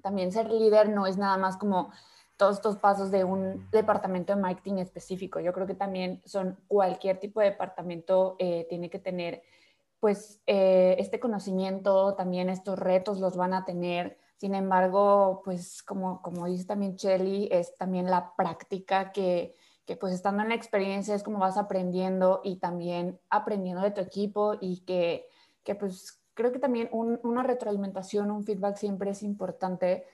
también 0.00 0.30
ser 0.30 0.48
líder 0.50 0.88
no 0.88 1.06
es 1.06 1.16
nada 1.16 1.36
más 1.36 1.56
como 1.56 1.90
todos 2.36 2.56
estos 2.56 2.76
pasos 2.76 3.10
de 3.10 3.24
un 3.24 3.68
departamento 3.70 4.32
de 4.32 4.40
marketing 4.40 4.78
específico. 4.78 5.40
Yo 5.40 5.52
creo 5.52 5.66
que 5.66 5.74
también 5.74 6.22
son 6.24 6.56
cualquier 6.68 7.18
tipo 7.18 7.40
de 7.40 7.50
departamento 7.50 8.36
eh, 8.38 8.66
tiene 8.68 8.90
que 8.90 9.00
tener 9.00 9.42
pues 9.98 10.40
eh, 10.46 10.94
este 11.00 11.18
conocimiento, 11.18 12.14
también 12.14 12.48
estos 12.48 12.78
retos 12.78 13.18
los 13.18 13.36
van 13.36 13.52
a 13.52 13.64
tener. 13.64 14.16
Sin 14.38 14.54
embargo, 14.54 15.42
pues 15.44 15.82
como, 15.82 16.22
como 16.22 16.46
dice 16.46 16.64
también 16.64 16.94
Shelly, 16.94 17.48
es 17.50 17.76
también 17.76 18.06
la 18.06 18.34
práctica 18.36 19.12
que, 19.12 19.56
que 19.84 19.96
pues 19.96 20.14
estando 20.14 20.42
en 20.42 20.50
la 20.50 20.54
experiencia 20.54 21.14
es 21.14 21.24
como 21.24 21.38
vas 21.38 21.56
aprendiendo 21.56 22.40
y 22.44 22.56
también 22.56 23.20
aprendiendo 23.30 23.82
de 23.82 23.90
tu 23.90 24.00
equipo 24.00 24.54
y 24.60 24.84
que, 24.84 25.26
que 25.64 25.74
pues 25.74 26.22
creo 26.34 26.52
que 26.52 26.60
también 26.60 26.88
una 26.92 27.42
retroalimentación, 27.42 28.30
un 28.30 28.44
feedback 28.44 28.76
siempre 28.76 29.10
es 29.10 29.24
importante, 29.24 30.04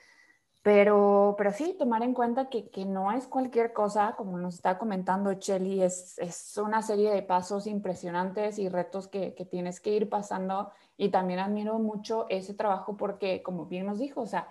pero, 0.65 1.35
pero 1.37 1.51
sí, 1.51 1.75
tomar 1.77 2.01
en 2.01 2.15
cuenta 2.15 2.49
que, 2.49 2.71
que 2.71 2.85
no 2.85 3.11
es 3.11 3.27
cualquier 3.27 3.71
cosa, 3.71 4.15
como 4.17 4.39
nos 4.39 4.55
está 4.55 4.79
comentando 4.79 5.31
Chelly, 5.35 5.83
es, 5.83 6.17
es, 6.17 6.57
una 6.57 6.81
serie 6.81 7.11
de 7.11 7.21
pasos 7.21 7.67
impresionantes 7.67 8.57
y 8.57 8.67
retos 8.67 9.07
que, 9.07 9.35
que, 9.35 9.45
tienes 9.45 9.79
que 9.79 9.91
ir 9.91 10.09
pasando 10.09 10.71
y 10.97 11.09
también 11.09 11.37
admiro 11.37 11.77
mucho 11.77 12.25
ese 12.29 12.55
trabajo 12.55 12.97
porque, 12.97 13.43
como 13.43 13.67
bien 13.67 13.85
nos 13.85 13.99
dijo, 13.99 14.21
o 14.21 14.25
sea, 14.25 14.47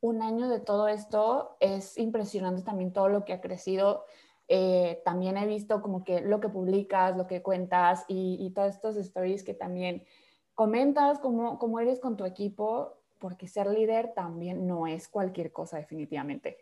un 0.00 0.22
año 0.22 0.48
de 0.48 0.60
todo 0.60 0.88
esto 0.88 1.58
es 1.60 1.98
impresionante 1.98 2.62
también 2.62 2.94
todo 2.94 3.10
lo 3.10 3.26
que 3.26 3.34
ha 3.34 3.42
crecido. 3.42 4.06
Eh, 4.48 5.02
también 5.04 5.36
he 5.36 5.44
visto 5.44 5.82
como 5.82 6.02
que 6.02 6.22
lo 6.22 6.40
que 6.40 6.48
publicas, 6.48 7.14
lo 7.14 7.26
que 7.26 7.42
cuentas 7.42 8.06
y, 8.08 8.38
y 8.40 8.54
todas 8.54 8.74
estas 8.74 8.96
stories 8.96 9.44
que 9.44 9.52
también 9.52 10.02
comentas 10.54 11.18
cómo, 11.18 11.58
cómo 11.58 11.78
eres 11.78 12.00
con 12.00 12.16
tu 12.16 12.24
equipo, 12.24 12.97
porque 13.18 13.48
ser 13.48 13.66
líder 13.66 14.12
también 14.14 14.66
no 14.66 14.86
es 14.86 15.08
cualquier 15.08 15.52
cosa 15.52 15.78
definitivamente. 15.78 16.58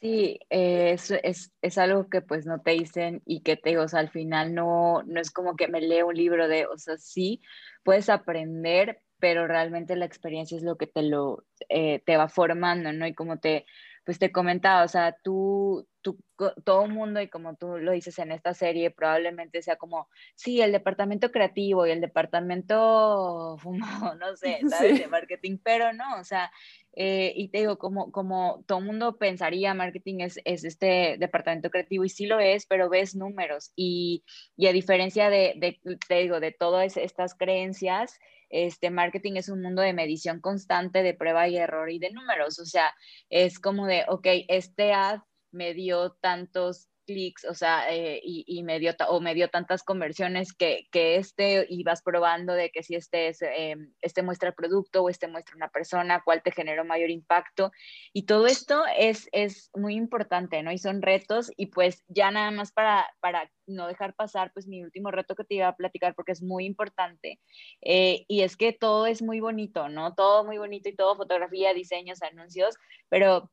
Sí, 0.00 0.40
eh, 0.50 0.94
es, 0.94 1.52
es, 1.62 1.78
algo 1.78 2.08
que 2.08 2.22
pues 2.22 2.44
no 2.44 2.60
te 2.60 2.72
dicen 2.72 3.22
y 3.24 3.42
que 3.42 3.56
te 3.56 3.70
digo, 3.70 3.84
o 3.84 3.88
sea, 3.88 4.00
al 4.00 4.10
final 4.10 4.52
no, 4.52 5.04
no 5.04 5.20
es 5.20 5.30
como 5.30 5.54
que 5.54 5.68
me 5.68 5.80
leo 5.80 6.08
un 6.08 6.16
libro 6.16 6.48
de, 6.48 6.66
o 6.66 6.76
sea, 6.76 6.96
sí, 6.98 7.40
puedes 7.84 8.08
aprender, 8.08 9.00
pero 9.20 9.46
realmente 9.46 9.94
la 9.94 10.04
experiencia 10.04 10.56
es 10.56 10.64
lo 10.64 10.76
que 10.76 10.88
te 10.88 11.02
lo, 11.02 11.44
eh, 11.68 12.02
te 12.04 12.16
va 12.16 12.28
formando, 12.28 12.92
¿no? 12.92 13.06
Y 13.06 13.14
como 13.14 13.38
te, 13.38 13.64
pues 14.04 14.18
te 14.18 14.32
comentaba, 14.32 14.84
o 14.84 14.88
sea, 14.88 15.16
tú, 15.22 15.86
tú, 16.00 16.18
todo 16.64 16.88
mundo, 16.88 17.20
y 17.20 17.28
como 17.28 17.54
tú 17.54 17.78
lo 17.78 17.92
dices 17.92 18.18
en 18.18 18.32
esta 18.32 18.52
serie, 18.52 18.90
probablemente 18.90 19.62
sea 19.62 19.76
como, 19.76 20.08
sí, 20.34 20.60
el 20.60 20.72
departamento 20.72 21.30
creativo 21.30 21.86
y 21.86 21.90
el 21.92 22.00
departamento 22.00 23.56
fumado, 23.62 24.14
no 24.16 24.36
sé, 24.36 24.60
¿sabes? 24.68 24.98
De 24.98 25.06
marketing, 25.06 25.58
pero 25.62 25.92
no, 25.92 26.18
o 26.18 26.24
sea, 26.24 26.50
eh, 26.94 27.32
y 27.36 27.48
te 27.48 27.58
digo, 27.58 27.78
como, 27.78 28.10
como 28.10 28.64
todo 28.66 28.80
mundo 28.80 29.16
pensaría, 29.18 29.72
marketing 29.72 30.20
es, 30.20 30.40
es, 30.44 30.64
este 30.64 31.16
departamento 31.18 31.70
creativo, 31.70 32.04
y 32.04 32.08
sí 32.08 32.26
lo 32.26 32.40
es, 32.40 32.66
pero 32.66 32.90
ves 32.90 33.14
números, 33.14 33.72
y, 33.76 34.24
y 34.56 34.66
a 34.66 34.72
diferencia 34.72 35.30
de, 35.30 35.54
de, 35.56 35.80
te 36.08 36.14
digo, 36.16 36.40
de 36.40 36.52
todas 36.52 36.96
estas 36.96 37.34
creencias, 37.34 38.18
este 38.52 38.90
marketing 38.90 39.32
es 39.36 39.48
un 39.48 39.62
mundo 39.62 39.82
de 39.82 39.94
medición 39.94 40.40
constante, 40.40 41.02
de 41.02 41.14
prueba 41.14 41.48
y 41.48 41.56
error 41.56 41.90
y 41.90 41.98
de 41.98 42.12
números. 42.12 42.58
O 42.58 42.66
sea, 42.66 42.94
es 43.30 43.58
como 43.58 43.86
de, 43.86 44.04
ok, 44.08 44.26
este 44.48 44.92
ad 44.92 45.20
me 45.50 45.74
dio 45.74 46.12
tantos 46.20 46.88
clics, 47.12 47.44
o 47.44 47.54
sea, 47.54 47.84
eh, 47.90 48.20
y, 48.24 48.62
me 48.62 48.78
dio, 48.78 48.94
o 49.08 49.20
me 49.20 49.34
dio 49.34 49.48
tantas 49.48 49.82
conversiones 49.82 50.52
que, 50.52 50.88
que 50.90 51.16
este 51.16 51.66
ibas 51.68 52.02
probando 52.02 52.54
de 52.54 52.70
que 52.70 52.82
si 52.82 52.94
este, 52.94 53.28
es, 53.28 53.42
em, 53.42 53.92
este 54.00 54.22
muestra 54.22 54.48
el 54.48 54.54
producto 54.54 55.02
o 55.02 55.08
este 55.10 55.28
muestra 55.28 55.56
una 55.56 55.68
persona, 55.68 56.22
cuál 56.24 56.42
te 56.42 56.50
generó 56.52 56.84
mayor 56.84 57.10
impacto. 57.10 57.70
Y 58.12 58.24
todo 58.24 58.46
esto 58.46 58.84
es, 58.96 59.28
es 59.32 59.70
muy 59.74 59.94
importante, 59.94 60.62
¿no? 60.62 60.72
Y 60.72 60.78
son 60.78 61.02
retos 61.02 61.52
y 61.56 61.66
pues 61.66 62.02
ya 62.08 62.30
nada 62.30 62.50
más 62.50 62.72
para, 62.72 63.06
para 63.20 63.50
no 63.66 63.86
dejar 63.86 64.14
pasar, 64.14 64.52
pues 64.52 64.66
mi 64.66 64.82
último 64.82 65.10
reto 65.10 65.34
que 65.34 65.44
te 65.44 65.56
iba 65.56 65.68
a 65.68 65.76
platicar 65.76 66.14
porque 66.14 66.32
es 66.32 66.42
muy 66.42 66.64
importante. 66.64 67.38
Eh, 67.82 68.24
y 68.28 68.42
es 68.42 68.56
que 68.56 68.72
todo 68.72 69.06
es 69.06 69.22
muy 69.22 69.40
bonito, 69.40 69.88
¿no? 69.88 70.14
Todo 70.14 70.44
muy 70.44 70.58
bonito 70.58 70.88
y 70.88 70.96
todo, 70.96 71.16
fotografía, 71.16 71.74
diseños, 71.74 72.22
anuncios, 72.22 72.76
pero 73.08 73.50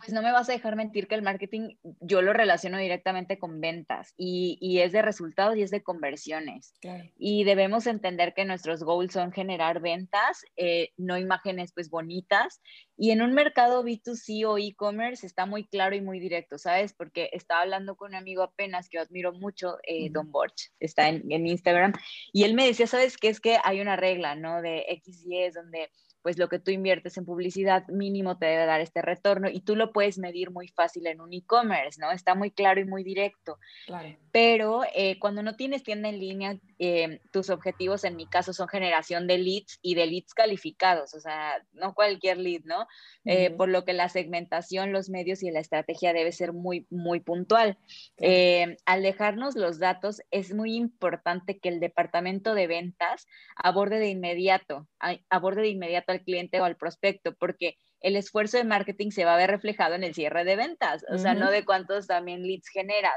pues 0.00 0.12
no 0.12 0.22
me 0.22 0.32
vas 0.32 0.48
a 0.48 0.52
dejar 0.52 0.76
mentir 0.76 1.06
que 1.06 1.14
el 1.14 1.22
marketing 1.22 1.76
yo 2.00 2.22
lo 2.22 2.32
relaciono 2.32 2.78
directamente 2.78 3.38
con 3.38 3.60
ventas 3.60 4.14
y, 4.16 4.58
y 4.60 4.80
es 4.80 4.92
de 4.92 5.02
resultados 5.02 5.56
y 5.56 5.62
es 5.62 5.70
de 5.70 5.82
conversiones. 5.82 6.74
Y 7.16 7.44
debemos 7.44 7.86
entender 7.86 8.34
que 8.34 8.44
nuestros 8.44 8.82
goals 8.82 9.12
son 9.12 9.32
generar 9.32 9.80
ventas, 9.80 10.44
eh, 10.56 10.90
no 10.96 11.18
imágenes 11.18 11.72
pues 11.72 11.90
bonitas. 11.90 12.60
Y 12.96 13.12
en 13.12 13.22
un 13.22 13.32
mercado 13.32 13.84
B2C 13.84 14.46
o 14.46 14.58
e-commerce 14.58 15.26
está 15.26 15.46
muy 15.46 15.66
claro 15.66 15.94
y 15.94 16.00
muy 16.00 16.18
directo, 16.18 16.58
¿sabes? 16.58 16.92
Porque 16.92 17.30
estaba 17.32 17.62
hablando 17.62 17.96
con 17.96 18.10
un 18.10 18.16
amigo 18.16 18.42
apenas 18.42 18.88
que 18.88 18.98
yo 18.98 19.02
admiro 19.02 19.32
mucho, 19.32 19.78
eh, 19.84 20.10
Don 20.10 20.30
Borch, 20.30 20.70
está 20.80 21.08
en, 21.08 21.30
en 21.30 21.46
Instagram, 21.46 21.92
y 22.32 22.44
él 22.44 22.54
me 22.54 22.66
decía, 22.66 22.86
¿sabes 22.86 23.16
qué? 23.16 23.28
Es 23.28 23.40
que 23.40 23.58
hay 23.62 23.80
una 23.80 23.96
regla, 23.96 24.34
¿no? 24.34 24.60
De 24.60 24.84
X 24.88 25.24
y 25.26 25.38
es 25.38 25.54
donde 25.54 25.90
pues 26.22 26.38
lo 26.38 26.48
que 26.48 26.58
tú 26.58 26.70
inviertes 26.70 27.16
en 27.16 27.24
publicidad 27.24 27.86
mínimo 27.88 28.38
te 28.38 28.46
debe 28.46 28.66
dar 28.66 28.80
este 28.80 29.02
retorno 29.02 29.48
y 29.48 29.60
tú 29.60 29.76
lo 29.76 29.92
puedes 29.92 30.18
medir 30.18 30.50
muy 30.50 30.68
fácil 30.68 31.06
en 31.06 31.20
un 31.20 31.32
e-commerce, 31.32 32.00
¿no? 32.00 32.10
Está 32.10 32.34
muy 32.34 32.50
claro 32.50 32.80
y 32.80 32.84
muy 32.84 33.04
directo. 33.04 33.58
Claro. 33.86 34.16
Pero 34.32 34.82
eh, 34.94 35.18
cuando 35.18 35.42
no 35.42 35.56
tienes 35.56 35.82
tienda 35.82 36.08
en 36.08 36.18
línea, 36.18 36.58
eh, 36.82 37.20
tus 37.30 37.50
objetivos 37.50 38.04
en 38.04 38.16
mi 38.16 38.26
caso 38.26 38.54
son 38.54 38.66
generación 38.66 39.26
de 39.26 39.36
leads 39.36 39.78
y 39.82 39.94
de 39.94 40.06
leads 40.06 40.32
calificados, 40.32 41.12
o 41.12 41.20
sea, 41.20 41.62
no 41.72 41.94
cualquier 41.94 42.38
lead, 42.38 42.62
¿no? 42.64 42.86
Eh, 43.26 43.50
por 43.50 43.68
lo 43.68 43.84
que 43.84 43.92
la 43.92 44.08
segmentación, 44.08 44.90
los 44.90 45.10
medios 45.10 45.42
y 45.42 45.50
la 45.50 45.60
estrategia 45.60 46.14
debe 46.14 46.32
ser 46.32 46.54
muy, 46.54 46.86
muy 46.88 47.20
puntual. 47.20 47.76
al 48.86 49.02
dejarnos 49.02 49.56
los 49.56 49.78
datos, 49.78 50.22
es 50.30 50.54
muy 50.54 50.74
importante 50.74 51.58
que 51.58 51.68
el 51.68 51.80
departamento 51.80 52.54
de 52.54 52.66
ventas 52.66 53.26
aborde 53.56 53.98
de 53.98 54.08
inmediato, 54.08 54.88
aborde 55.28 55.60
de 55.60 55.68
inmediato 55.68 56.12
al 56.12 56.22
cliente 56.22 56.62
o 56.62 56.64
al 56.64 56.76
prospecto, 56.76 57.34
porque 57.34 57.76
el 58.00 58.16
esfuerzo 58.16 58.56
de 58.56 58.64
marketing 58.64 59.10
se 59.10 59.24
va 59.24 59.34
a 59.34 59.36
ver 59.36 59.50
reflejado 59.50 59.94
en 59.94 60.04
el 60.04 60.14
cierre 60.14 60.44
de 60.44 60.56
ventas, 60.56 61.04
o 61.08 61.18
sea, 61.18 61.34
no 61.34 61.50
de 61.50 61.64
cuántos 61.64 62.06
también 62.06 62.42
leads 62.42 62.68
generas, 62.68 63.12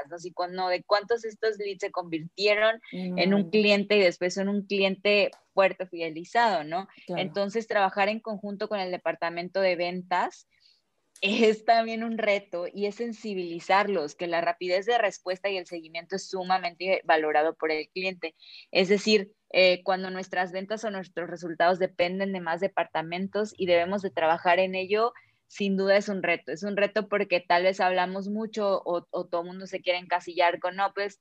no, 0.50 0.68
de 0.68 0.82
cuántos 0.84 1.24
estos 1.24 1.58
leads 1.58 1.80
se 1.80 1.90
convirtieron 1.90 2.80
en 2.92 3.34
un 3.34 3.50
cliente 3.50 3.96
y 3.96 4.00
después 4.00 4.36
en 4.36 4.48
un 4.48 4.66
cliente 4.66 5.30
fuerte, 5.54 5.86
fidelizado, 5.86 6.64
¿no? 6.64 6.88
Entonces, 7.08 7.66
trabajar 7.66 8.08
en 8.08 8.20
conjunto 8.20 8.68
con 8.68 8.80
el 8.80 8.90
departamento 8.90 9.60
de 9.60 9.76
ventas 9.76 10.48
es 11.20 11.64
también 11.64 12.04
un 12.04 12.18
reto 12.18 12.66
y 12.72 12.86
es 12.86 12.96
sensibilizarlos, 12.96 14.14
que 14.14 14.26
la 14.26 14.40
rapidez 14.40 14.84
de 14.84 14.98
respuesta 14.98 15.48
y 15.48 15.56
el 15.56 15.66
seguimiento 15.66 16.16
es 16.16 16.28
sumamente 16.28 17.00
valorado 17.04 17.54
por 17.54 17.70
el 17.70 17.88
cliente. 17.88 18.34
Es 18.70 18.88
decir, 18.88 19.32
eh, 19.56 19.82
cuando 19.84 20.10
nuestras 20.10 20.50
ventas 20.50 20.82
o 20.82 20.90
nuestros 20.90 21.30
resultados 21.30 21.78
dependen 21.78 22.32
de 22.32 22.40
más 22.40 22.60
departamentos 22.60 23.54
y 23.56 23.66
debemos 23.66 24.02
de 24.02 24.10
trabajar 24.10 24.58
en 24.58 24.74
ello, 24.74 25.12
sin 25.46 25.76
duda 25.76 25.96
es 25.96 26.08
un 26.08 26.24
reto. 26.24 26.50
Es 26.50 26.64
un 26.64 26.76
reto 26.76 27.08
porque 27.08 27.38
tal 27.40 27.62
vez 27.62 27.78
hablamos 27.78 28.28
mucho 28.28 28.82
o, 28.84 29.06
o 29.10 29.26
todo 29.26 29.42
el 29.42 29.46
mundo 29.46 29.68
se 29.68 29.80
quiere 29.80 30.00
encasillar 30.00 30.58
con, 30.58 30.74
no, 30.74 30.92
pues 30.92 31.20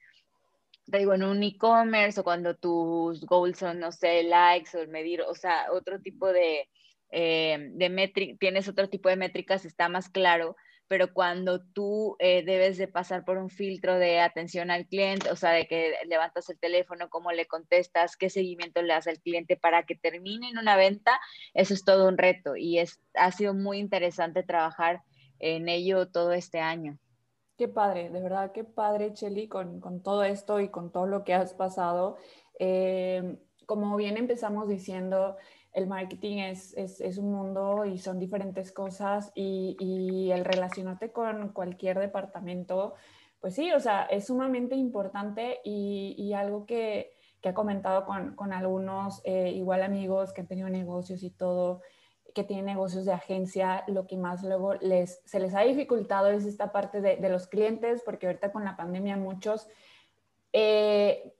te 0.89 0.97
digo, 0.97 1.13
en 1.13 1.23
un 1.23 1.43
e-commerce 1.43 2.19
o 2.19 2.23
cuando 2.23 2.55
tus 2.55 3.23
goals 3.25 3.59
son, 3.59 3.79
no 3.79 3.91
sé, 3.91 4.23
likes 4.23 4.75
o 4.75 4.87
medir, 4.87 5.21
o 5.21 5.35
sea, 5.35 5.67
otro 5.71 5.99
tipo 6.01 6.27
de, 6.33 6.67
eh, 7.11 7.69
de 7.73 7.89
métrica, 7.89 8.35
tienes 8.39 8.67
otro 8.67 8.89
tipo 8.89 9.09
de 9.09 9.15
métricas, 9.15 9.63
está 9.63 9.89
más 9.89 10.09
claro, 10.09 10.55
pero 10.93 11.11
cuando 11.11 11.59
tú 11.59 12.15
eh, 12.19 12.43
debes 12.45 12.77
de 12.77 12.87
pasar 12.87 13.25
por 13.25 13.39
un 13.39 13.49
filtro 13.49 13.97
de 13.97 14.19
atención 14.19 14.69
al 14.69 14.85
cliente, 14.85 15.31
o 15.31 15.35
sea, 15.35 15.49
de 15.49 15.65
que 15.65 15.95
levantas 16.05 16.47
el 16.51 16.59
teléfono, 16.59 17.09
cómo 17.09 17.31
le 17.31 17.47
contestas, 17.47 18.15
qué 18.15 18.29
seguimiento 18.29 18.79
le 18.83 18.93
das 18.93 19.07
al 19.07 19.19
cliente 19.19 19.57
para 19.57 19.87
que 19.87 19.95
termine 19.95 20.49
en 20.49 20.59
una 20.59 20.75
venta, 20.75 21.19
eso 21.55 21.73
es 21.73 21.83
todo 21.83 22.07
un 22.07 22.19
reto 22.19 22.55
y 22.55 22.77
es, 22.77 23.01
ha 23.15 23.31
sido 23.31 23.55
muy 23.55 23.79
interesante 23.79 24.43
trabajar 24.43 25.01
en 25.39 25.67
ello 25.67 26.11
todo 26.11 26.31
este 26.31 26.59
año. 26.59 26.99
Qué 27.57 27.67
padre, 27.67 28.11
de 28.11 28.21
verdad, 28.21 28.51
qué 28.51 28.63
padre, 28.63 29.13
Cheli, 29.13 29.47
con, 29.47 29.81
con 29.81 30.03
todo 30.03 30.23
esto 30.23 30.59
y 30.59 30.69
con 30.69 30.91
todo 30.91 31.07
lo 31.07 31.23
que 31.23 31.33
has 31.33 31.55
pasado. 31.55 32.17
Eh, 32.59 33.39
como 33.65 33.95
bien 33.95 34.17
empezamos 34.17 34.69
diciendo, 34.69 35.37
el 35.73 35.87
marketing 35.87 36.37
es, 36.37 36.73
es, 36.77 37.17
un 37.17 37.31
mundo 37.31 37.85
y 37.85 37.97
son 37.97 38.19
diferentes 38.19 38.71
cosas 38.71 39.31
y, 39.33 39.75
y, 39.79 40.31
el 40.31 40.45
relacionarte 40.45 41.11
con 41.11 41.49
cualquier 41.49 41.99
departamento, 41.99 42.93
pues 43.39 43.55
sí, 43.55 43.71
o 43.71 43.79
sea, 43.79 44.03
es 44.03 44.27
sumamente 44.27 44.75
importante 44.75 45.59
y, 45.63 46.15
y 46.17 46.33
algo 46.33 46.67
que, 46.67 47.11
que 47.41 47.49
ha 47.49 47.53
comentado 47.55 48.05
con, 48.05 48.35
con 48.35 48.53
algunos, 48.53 49.21
eh, 49.25 49.51
igual 49.51 49.81
amigos 49.81 50.31
que 50.31 50.41
han 50.41 50.47
tenido 50.47 50.69
negocios 50.69 51.23
y 51.23 51.31
todo, 51.31 51.81
que 52.35 52.43
tienen 52.43 52.65
negocios 52.65 53.05
de 53.05 53.13
agencia, 53.13 53.83
lo 53.87 54.05
que 54.05 54.15
más 54.15 54.43
luego 54.43 54.75
les, 54.75 55.21
se 55.25 55.39
les 55.39 55.55
ha 55.55 55.61
dificultado 55.61 56.29
es 56.29 56.45
esta 56.45 56.71
parte 56.71 57.01
de, 57.01 57.17
de 57.17 57.29
los 57.29 57.47
clientes, 57.47 58.03
porque 58.05 58.27
ahorita 58.27 58.51
con 58.51 58.63
la 58.63 58.77
pandemia 58.77 59.17
muchos... 59.17 59.67
Eh, 60.53 61.33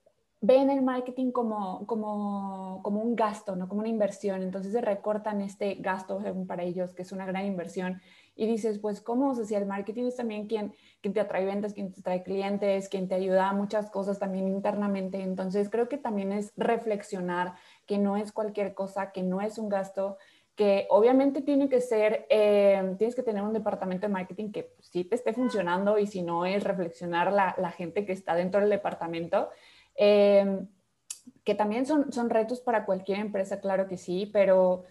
ven 0.44 0.70
el 0.70 0.82
marketing 0.82 1.32
como, 1.32 1.88
como, 1.88 2.82
como, 2.84 3.00
un 3.00 3.16
gasto, 3.16 3.56
no 3.56 3.70
como 3.70 3.80
una 3.80 3.88
inversión. 3.88 4.42
Entonces 4.44 4.74
se 4.74 4.82
recortan 4.82 5.40
este 5.40 5.76
gasto 5.76 6.22
para 6.46 6.64
ellos, 6.64 6.94
que 6.94 7.04
es 7.04 7.14
una 7.14 7.26
gran 7.26 7.46
inversión. 7.46 8.02
Y 8.36 8.46
dices, 8.46 8.78
pues, 8.80 9.00
¿cómo? 9.00 9.30
O 9.30 9.36
sea, 9.36 9.46
si 9.46 9.56
el 9.56 9.66
marketing 9.66 10.04
es 10.04 10.18
también 10.18 10.48
quien, 10.48 10.74
quien 11.00 11.14
te 11.14 11.22
atrae 11.22 11.46
ventas, 11.46 11.74
quien 11.74 11.94
te 11.94 12.02
trae 12.02 12.24
clientes, 12.24 12.90
quien 12.90 13.08
te 13.08 13.16
ayuda 13.16 13.48
a 13.48 13.54
muchas 13.54 13.90
cosas 13.90 14.20
también 14.20 14.50
internamente. 14.50 15.22
Entonces 15.22 15.70
creo 15.70 15.88
que 15.88 15.98
también 15.98 16.34
es 16.34 16.52
reflexionar 16.58 17.54
que 17.86 17.98
no 17.98 18.18
es 18.18 18.34
cualquier 18.34 18.74
cosa, 18.74 19.14
que 19.14 19.24
no 19.24 19.40
es 19.40 19.58
un 19.58 19.70
gasto, 19.70 20.18
que 20.56 20.88
obviamente 20.90 21.42
tiene 21.42 21.70
que 21.70 21.80
ser, 21.80 22.28
eh, 22.30 22.96
tienes 22.98 23.16
que 23.16 23.24
tener 23.24 23.44
un 23.44 23.54
departamento 23.54 24.08
de 24.08 24.14
marketing 24.14 24.52
que 24.52 24.76
sí 24.82 25.06
te 25.06 25.16
esté 25.16 25.32
funcionando 25.32 25.98
y 25.98 26.06
si 26.06 26.22
no 26.22 26.46
es 26.46 26.66
reflexionar 26.66 27.32
la, 27.32 27.56
la 27.58 27.72
gente 27.72 28.06
que 28.06 28.12
está 28.12 28.36
dentro 28.36 28.60
del 28.60 28.70
departamento 28.70 29.50
Em, 29.96 30.68
que 31.44 31.56
también 31.56 31.86
son, 31.86 32.12
son 32.12 32.30
retos 32.30 32.62
para 32.62 32.86
cualquier 32.86 33.20
empresa, 33.20 33.60
claro 33.60 33.88
que 33.88 33.98
sí, 33.98 34.30
pero, 34.32 34.84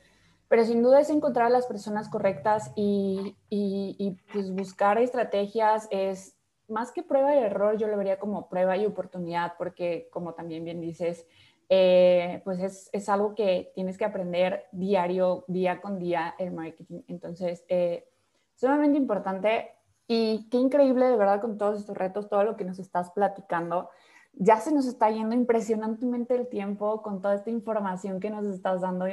pero 0.49 0.65
sin 0.65 0.83
duda 0.83 1.01
es 1.01 1.11
encontrar 1.11 1.47
a 1.47 1.51
las 1.51 1.67
personas 1.67 2.09
correctas 2.09 2.73
y, 2.77 3.37
y, 3.49 4.17
pues 4.33 4.51
buscar 4.51 4.99
estrategias 4.99 5.89
es 5.91 6.37
más 6.69 6.93
que 6.93 7.03
prueba 7.03 7.35
y 7.35 7.39
error, 7.39 7.77
yo 7.79 7.87
lo 7.89 7.97
vería 7.97 8.19
como 8.19 8.49
prueba 8.49 8.77
y 8.77 8.87
oportunidad, 8.87 9.55
porque 9.59 10.09
como 10.11 10.35
también 10.35 10.65
bien 10.65 10.81
dices, 10.81 11.27
eh, 11.69 12.43
pues 12.45 12.61
es, 12.61 12.91
es, 12.93 13.09
algo 13.09 13.35
que 13.35 13.73
tienes 13.75 13.97
que 13.97 14.05
aprender 14.05 14.67
diario, 14.73 15.45
día 15.49 15.81
con 15.81 15.99
día 15.99 16.35
el 16.39 16.53
marketing. 16.53 17.01
Entonces, 17.09 17.65
eh, 17.69 18.07
sumamente 18.55 18.99
importante 18.99 19.71
y 20.07 20.49
qué 20.51 20.59
increíble 20.59 21.07
de 21.07 21.17
verdad 21.17 21.41
con 21.41 21.57
todos 21.57 21.79
estos 21.79 21.97
retos, 21.97 22.29
todo 22.29 22.45
lo 22.45 22.57
que 22.57 22.65
nos 22.65 22.79
estás 22.79 23.11
platicando 23.11 23.89
ya 24.35 24.61
se 24.61 24.73
nos 24.73 24.87
está 24.87 25.11
yendo 25.11 25.35
impresionantemente 25.35 26.35
el 26.35 26.49
tiempo 26.49 27.03
con 27.03 27.21
toda 27.21 27.35
esta 27.35 27.51
información 27.51 28.21
que 28.21 28.31
nos 28.31 28.45
estás 28.47 28.81
dando. 28.81 29.07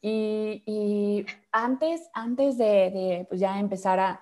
Y, 0.00 0.62
y 0.66 1.26
antes, 1.50 2.08
antes 2.12 2.58
de, 2.58 3.26
pues 3.28 3.40
ya 3.40 3.58
empezar 3.58 3.98
a, 3.98 4.20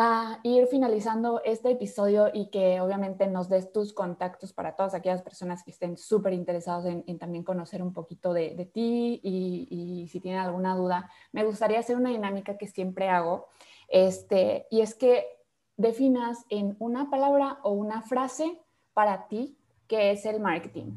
a 0.00 0.38
ir 0.44 0.68
finalizando 0.68 1.42
este 1.44 1.72
episodio 1.72 2.30
y 2.32 2.50
que 2.50 2.80
obviamente 2.80 3.26
nos 3.26 3.48
des 3.48 3.72
tus 3.72 3.92
contactos 3.92 4.52
para 4.52 4.76
todas 4.76 4.94
aquellas 4.94 5.22
personas 5.22 5.64
que 5.64 5.72
estén 5.72 5.96
súper 5.96 6.34
interesados 6.34 6.84
en, 6.84 7.18
también 7.18 7.42
conocer 7.42 7.82
un 7.82 7.92
poquito 7.92 8.32
de, 8.32 8.70
ti 8.72 9.20
y, 9.24 10.06
si 10.08 10.20
tienen 10.20 10.40
alguna 10.40 10.76
duda, 10.76 11.10
me 11.32 11.44
gustaría 11.44 11.80
hacer 11.80 11.96
una 11.96 12.10
dinámica 12.10 12.56
que 12.56 12.68
siempre 12.68 13.08
hago, 13.08 13.48
este, 13.88 14.68
y 14.70 14.82
es 14.82 14.94
que 14.94 15.26
definas 15.76 16.44
en 16.48 16.76
una 16.78 17.10
palabra 17.10 17.58
o 17.64 17.72
una 17.72 18.00
frase 18.02 18.62
para 18.92 19.26
ti 19.26 19.57
qué 19.88 20.10
es 20.12 20.24
el 20.26 20.40
marketing. 20.40 20.92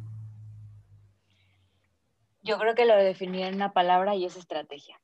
Yo 2.44 2.58
creo 2.58 2.76
que 2.76 2.86
lo 2.86 2.96
definí 2.96 3.44
en 3.44 3.56
una 3.56 3.74
palabra 3.74 4.16
y 4.16 4.26
es 4.26 4.36
estrategia. 4.36 5.00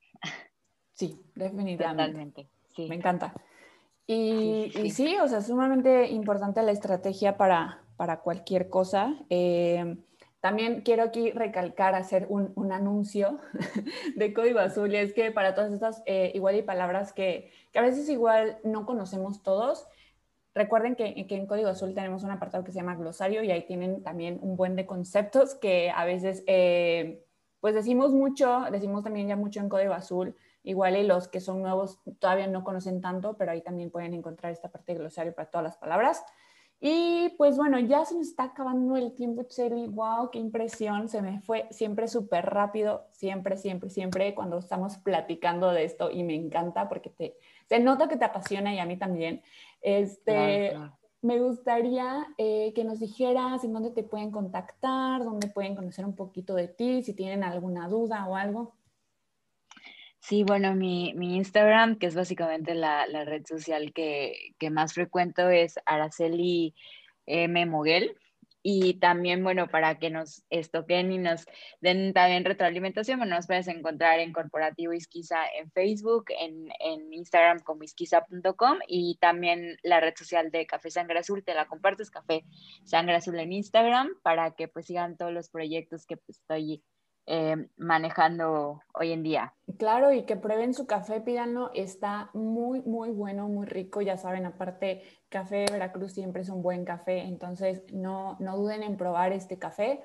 Sí, 0.93 1.21
definitivamente. 1.36 2.47
Sí. 2.76 2.88
Me 2.89 2.95
encanta. 2.95 3.34
Y 4.08 4.71
sí, 4.91 5.17
o 5.21 5.28
sea, 5.28 5.41
sumamente 5.41 6.08
importante 6.08 6.63
la 6.63 6.71
estrategia 6.71 7.38
para, 7.38 7.82
para 7.97 8.21
cualquier 8.21 8.69
cosa. 8.69 9.15
Eh, 9.30 9.97
también 10.39 10.82
quiero 10.82 11.04
aquí 11.04 11.32
recalcar, 11.32 11.93
hacer 11.93 12.26
un, 12.30 12.52
un, 12.56 12.71
anuncio 12.71 13.39
de 14.15 14.34
Código 14.34 14.60
Azul, 14.60 14.93
y 14.93 14.97
es 14.97 15.13
que 15.13 15.32
para 15.32 15.56
todas 15.56 15.73
estas 15.73 16.04
eh, 16.06 16.32
igual 16.36 16.56
y 16.56 16.62
palabras 16.62 17.12
que, 17.12 17.52
que, 17.73 17.80
a 17.80 17.82
veces 17.82 18.08
igual 18.08 18.58
no 18.63 18.86
conocemos 18.86 19.43
todos, 19.43 19.88
recuerden 20.58 20.96
que, 20.96 21.13
en 21.15 21.48
Código 21.48 21.70
Azul 21.70 21.93
tenemos 21.93 22.24
un 22.24 22.32
apartado 22.32 22.63
que 22.63 22.72
se 22.72 22.80
llama 22.80 22.96
glosario 22.96 23.43
y 23.43 23.52
ahí 23.52 23.65
tienen 23.65 24.04
también 24.04 24.39
un 24.41 24.58
buen 24.58 24.76
de 24.76 24.86
conceptos 24.86 25.56
que 25.56 25.91
a 25.91 26.04
veces, 26.06 26.43
eh, 26.48 27.24
pues 27.60 27.76
decimos 27.76 28.12
mucho, 28.12 28.65
decimos 28.72 29.04
también 29.04 29.28
ya 29.28 29.36
mucho 29.36 29.60
en 29.60 29.70
Código 29.70 29.93
Azul, 29.93 30.36
Igual 30.67 30.98
y 30.98 31.04
los 31.04 31.30
que 31.30 31.39
son 31.39 31.62
nuevos 31.62 32.02
todavía 32.20 32.46
no 32.46 32.65
conocen 32.65 33.00
tanto, 33.00 33.38
pero 33.38 33.54
ahí 33.54 33.62
también 33.62 33.89
pueden 33.89 34.13
encontrar 34.13 34.52
esta 34.52 34.70
parte 34.70 34.91
de 34.91 35.00
glosario 35.00 35.34
para 35.34 35.50
todas 35.50 35.63
las 35.63 35.78
palabras. 35.78 36.26
Y 36.82 37.30
pues 37.38 37.56
bueno, 37.56 37.80
ya 37.80 38.04
se 38.04 38.15
nos 38.15 38.28
está 38.28 38.43
acabando 38.43 38.98
el 38.98 39.15
tiempo, 39.15 39.43
Chelly. 39.43 39.88
¡Wow! 39.88 40.30
¡Qué 40.30 40.39
impresión! 40.39 41.08
Se 41.08 41.22
me 41.22 41.39
fue 41.39 41.67
siempre 41.72 42.10
súper 42.10 42.48
rápido, 42.48 43.08
siempre, 43.12 43.56
siempre, 43.56 43.89
siempre 43.89 44.36
cuando 44.36 44.60
estamos 44.60 44.98
platicando 44.98 45.72
de 45.72 45.86
esto 45.86 46.12
y 46.12 46.24
me 46.24 46.36
encanta 46.36 46.89
porque 46.89 47.12
te, 47.12 47.38
se 47.70 47.80
nota 47.80 48.10
que 48.10 48.17
te 48.17 48.26
apasiona 48.26 48.74
y 48.74 48.80
a 48.80 48.86
mí 48.86 48.98
también. 48.98 49.41
Este, 49.82 50.78
Me 51.22 51.40
gustaría 51.40 52.28
eh, 52.38 52.74
que 52.76 52.84
nos 52.84 53.00
dijeras 53.00 53.63
en 53.63 53.74
dónde 53.74 53.92
te 53.92 54.04
pueden 54.04 54.32
contactar, 54.32 55.24
dónde 55.24 55.48
pueden 55.48 55.76
conocer 55.76 56.06
un 56.06 56.16
poquito 56.16 56.56
de 56.56 56.68
ti, 56.68 57.04
si 57.04 57.13
tienen 57.13 57.44
alguna 57.44 57.88
duda 57.90 58.28
o 58.28 58.36
algo. 58.36 58.76
Sí, 60.20 60.44
bueno, 60.44 60.76
mi, 60.76 61.13
Instagram, 61.38 61.98
que 61.98 62.08
es 62.08 62.16
básicamente 62.16 62.76
la, 62.76 63.06
red 63.24 63.46
social 63.46 63.94
que, 63.94 64.54
más 64.70 64.94
frecuento, 64.94 65.50
es 65.50 65.80
Araceli 65.86 66.76
M. 67.26 67.66
Moguel. 67.66 68.18
Y 68.70 68.96
también, 68.96 69.46
bueno, 69.46 69.70
para 69.70 69.98
que 69.98 70.10
nos 70.10 70.44
estoquen 70.50 71.10
y 71.14 71.18
nos 71.18 71.46
den 71.80 72.12
también 72.12 72.44
retroalimentación, 72.44 73.18
bueno, 73.18 73.38
nos 73.38 73.48
puedes 73.48 73.70
encontrar 73.70 74.20
en 74.20 74.34
Corporativo 74.34 74.92
Isquiza 74.92 75.38
en 75.58 75.72
Facebook, 75.72 76.26
en, 76.38 76.68
Instagram 77.14 77.60
como 77.60 77.84
isquiza.com 77.84 78.80
y 78.86 79.18
también 79.22 79.78
la 79.84 80.02
red 80.02 80.14
social 80.18 80.52
de 80.52 80.68
Café 80.68 80.92
Sangre 80.92 81.20
Azul, 81.20 81.46
te 81.46 81.54
la 81.54 81.66
compartes, 81.66 82.12
Café 82.12 82.44
Sangre 82.84 83.16
Azul 83.16 83.40
en 83.40 83.54
Instagram, 83.54 84.10
para 84.22 84.52
que 84.52 84.68
pues 84.68 84.88
sigan 84.88 85.16
todos 85.16 85.32
los 85.32 85.48
proyectos 85.48 86.06
que 86.06 86.18
pues, 86.18 86.40
estoy 86.40 86.84
eh, 87.30 87.68
manejando 87.76 88.82
hoy 88.94 89.12
en 89.12 89.22
día. 89.22 89.54
Claro, 89.78 90.13
y 90.13 90.24
que 90.24 90.38
prueben 90.38 90.74
su 90.74 90.88
café, 90.88 91.20
pídanlo, 91.20 91.72
está 91.74 92.30
muy, 92.34 92.82
muy 92.84 93.10
bueno, 93.10 93.50
muy 93.50 93.66
rico, 93.66 94.02
ya 94.02 94.18
saben, 94.18 94.46
aparte, 94.46 95.04
café 95.28 95.58
de 95.58 95.74
Veracruz 95.74 96.13
siempre 96.13 96.44
es 96.44 96.50
un 96.50 96.62
buen 96.62 96.86
café, 96.86 97.24
entonces 97.24 97.84
no, 97.92 98.38
no 98.40 98.56
duden 98.56 98.82
en 98.82 98.96
probar 98.96 99.34
este 99.34 99.60
café 99.60 100.02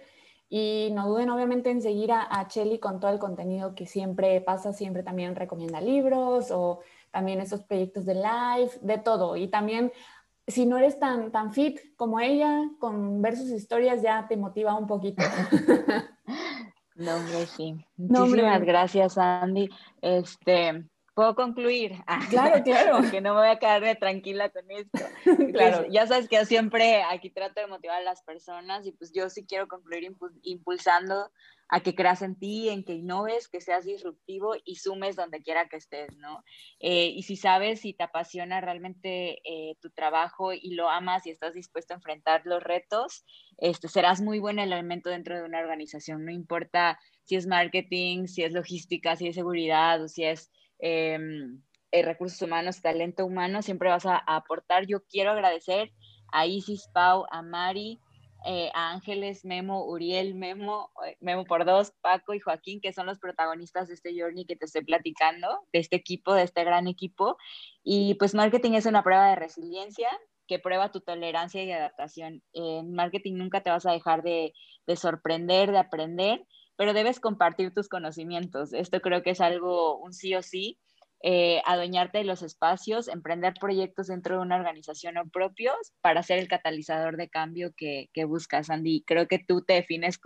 y 0.48 0.90
no 0.94 1.08
duden 1.08 1.30
obviamente 1.30 1.70
en 1.70 1.80
seguir 1.80 2.10
a, 2.10 2.26
a 2.28 2.48
Chelly 2.48 2.80
con 2.80 2.98
todo 2.98 3.12
el 3.12 3.20
contenido 3.20 3.76
que 3.76 3.86
siempre 3.86 4.40
pasa, 4.40 4.72
siempre 4.72 5.04
también 5.04 5.36
recomienda 5.36 5.80
libros 5.80 6.50
o 6.50 6.80
también 7.12 7.40
esos 7.40 7.62
proyectos 7.62 8.04
de 8.04 8.16
live, 8.16 8.72
de 8.80 8.98
todo, 8.98 9.36
y 9.36 9.46
también 9.46 9.92
si 10.48 10.66
no 10.66 10.76
eres 10.76 10.98
tan, 10.98 11.30
tan 11.30 11.52
fit 11.52 11.78
como 11.96 12.18
ella, 12.18 12.68
con 12.80 13.22
ver 13.22 13.36
sus 13.36 13.50
historias 13.50 14.02
ya 14.02 14.26
te 14.28 14.36
motiva 14.36 14.76
un 14.76 14.88
poquito. 14.88 15.22
No, 16.94 17.16
hombre, 17.16 17.46
sí. 17.46 17.74
Muchísimas 17.96 18.62
gracias, 18.62 19.18
Andy. 19.18 19.68
Este, 20.00 20.84
¿Puedo 21.14 21.34
concluir? 21.34 21.92
Claro, 22.30 22.62
claro. 22.62 23.10
que 23.10 23.20
no 23.20 23.34
me 23.34 23.40
voy 23.40 23.48
a 23.48 23.58
quedar 23.58 23.98
tranquila 23.98 24.50
con 24.50 24.70
esto. 24.70 24.98
claro. 25.52 25.86
ya 25.90 26.06
sabes 26.06 26.28
que 26.28 26.36
yo 26.36 26.44
siempre 26.44 27.02
aquí 27.02 27.30
trato 27.30 27.60
de 27.60 27.66
motivar 27.66 27.98
a 28.00 28.04
las 28.04 28.22
personas 28.22 28.86
y 28.86 28.92
pues 28.92 29.12
yo 29.12 29.28
sí 29.28 29.44
quiero 29.46 29.68
concluir 29.68 30.10
impulsando 30.42 31.30
a 31.72 31.80
que 31.80 31.94
creas 31.94 32.20
en 32.20 32.38
ti, 32.38 32.68
en 32.68 32.84
que 32.84 32.92
innoves, 32.92 33.48
que 33.48 33.62
seas 33.62 33.86
disruptivo 33.86 34.54
y 34.62 34.76
sumes 34.76 35.16
donde 35.16 35.42
quiera 35.42 35.68
que 35.68 35.78
estés, 35.78 36.14
¿no? 36.18 36.44
Eh, 36.80 37.06
y 37.06 37.22
si 37.22 37.36
sabes, 37.36 37.80
si 37.80 37.94
te 37.94 38.04
apasiona 38.04 38.60
realmente 38.60 39.40
eh, 39.44 39.76
tu 39.80 39.90
trabajo 39.90 40.52
y 40.52 40.74
lo 40.74 40.90
amas 40.90 41.26
y 41.26 41.30
estás 41.30 41.54
dispuesto 41.54 41.94
a 41.94 41.96
enfrentar 41.96 42.42
los 42.44 42.62
retos, 42.62 43.24
este, 43.56 43.88
serás 43.88 44.20
muy 44.20 44.38
buen 44.38 44.58
elemento 44.58 45.08
dentro 45.08 45.34
de 45.34 45.44
una 45.44 45.60
organización, 45.60 46.26
no 46.26 46.30
importa 46.30 46.98
si 47.24 47.36
es 47.36 47.46
marketing, 47.46 48.26
si 48.26 48.42
es 48.42 48.52
logística, 48.52 49.16
si 49.16 49.28
es 49.28 49.34
seguridad 49.34 50.02
o 50.02 50.08
si 50.08 50.24
es... 50.24 50.50
Em, 50.84 51.62
eh, 51.92 52.02
recursos 52.02 52.42
humanos, 52.42 52.82
talento 52.82 53.24
humano, 53.24 53.62
siempre 53.62 53.88
vas 53.88 54.04
a, 54.04 54.16
a 54.16 54.36
aportar. 54.36 54.86
Yo 54.86 55.04
quiero 55.04 55.30
agradecer 55.30 55.92
a 56.32 56.46
Isis 56.46 56.88
Pau, 56.92 57.24
a 57.30 57.40
Mari, 57.42 58.00
eh, 58.44 58.70
Ángeles, 58.74 59.44
Memo, 59.44 59.84
Uriel, 59.84 60.34
Memo, 60.34 60.90
eh, 61.06 61.16
Memo 61.20 61.44
por 61.44 61.64
dos, 61.64 61.92
Paco 62.00 62.34
y 62.34 62.40
Joaquín, 62.40 62.80
que 62.80 62.92
son 62.92 63.06
los 63.06 63.20
protagonistas 63.20 63.86
de 63.86 63.94
este 63.94 64.10
journey 64.18 64.44
que 64.44 64.56
te 64.56 64.64
estoy 64.64 64.84
platicando, 64.84 65.46
de 65.72 65.78
este 65.78 65.94
equipo, 65.94 66.34
de 66.34 66.42
este 66.42 66.64
gran 66.64 66.88
equipo. 66.88 67.36
Y 67.84 68.14
pues 68.14 68.34
marketing 68.34 68.72
es 68.72 68.86
una 68.86 69.04
prueba 69.04 69.28
de 69.28 69.36
resiliencia 69.36 70.08
que 70.48 70.58
prueba 70.58 70.90
tu 70.90 71.00
tolerancia 71.00 71.62
y 71.62 71.70
adaptación. 71.70 72.42
En 72.52 72.92
marketing 72.92 73.34
nunca 73.34 73.62
te 73.62 73.70
vas 73.70 73.86
a 73.86 73.92
dejar 73.92 74.22
de, 74.24 74.52
de 74.88 74.96
sorprender, 74.96 75.70
de 75.70 75.78
aprender, 75.78 76.44
pero 76.76 76.92
debes 76.92 77.20
compartir 77.20 77.72
tus 77.72 77.88
conocimientos. 77.88 78.72
Esto 78.72 79.00
creo 79.00 79.22
que 79.22 79.30
es 79.30 79.40
algo, 79.40 79.98
un 79.98 80.12
sí 80.12 80.34
o 80.34 80.42
sí 80.42 80.78
eh, 81.24 81.62
adueñarte 81.66 82.18
de 82.18 82.24
los 82.24 82.42
espacios, 82.42 83.06
emprender 83.06 83.54
proyectos 83.60 84.08
dentro 84.08 84.36
de 84.36 84.42
una 84.42 84.56
organización 84.56 85.16
o 85.18 85.28
propios 85.28 85.76
para 86.00 86.24
ser 86.24 86.40
el 86.40 86.48
catalizador 86.48 87.16
de 87.16 87.28
cambio 87.28 87.72
que, 87.76 88.08
buscas, 88.26 88.70
Andy. 88.70 89.04
Creo 89.06 89.28
que 89.28 89.38
tú 89.38 89.62
te 89.62 89.74
defines 89.74 90.18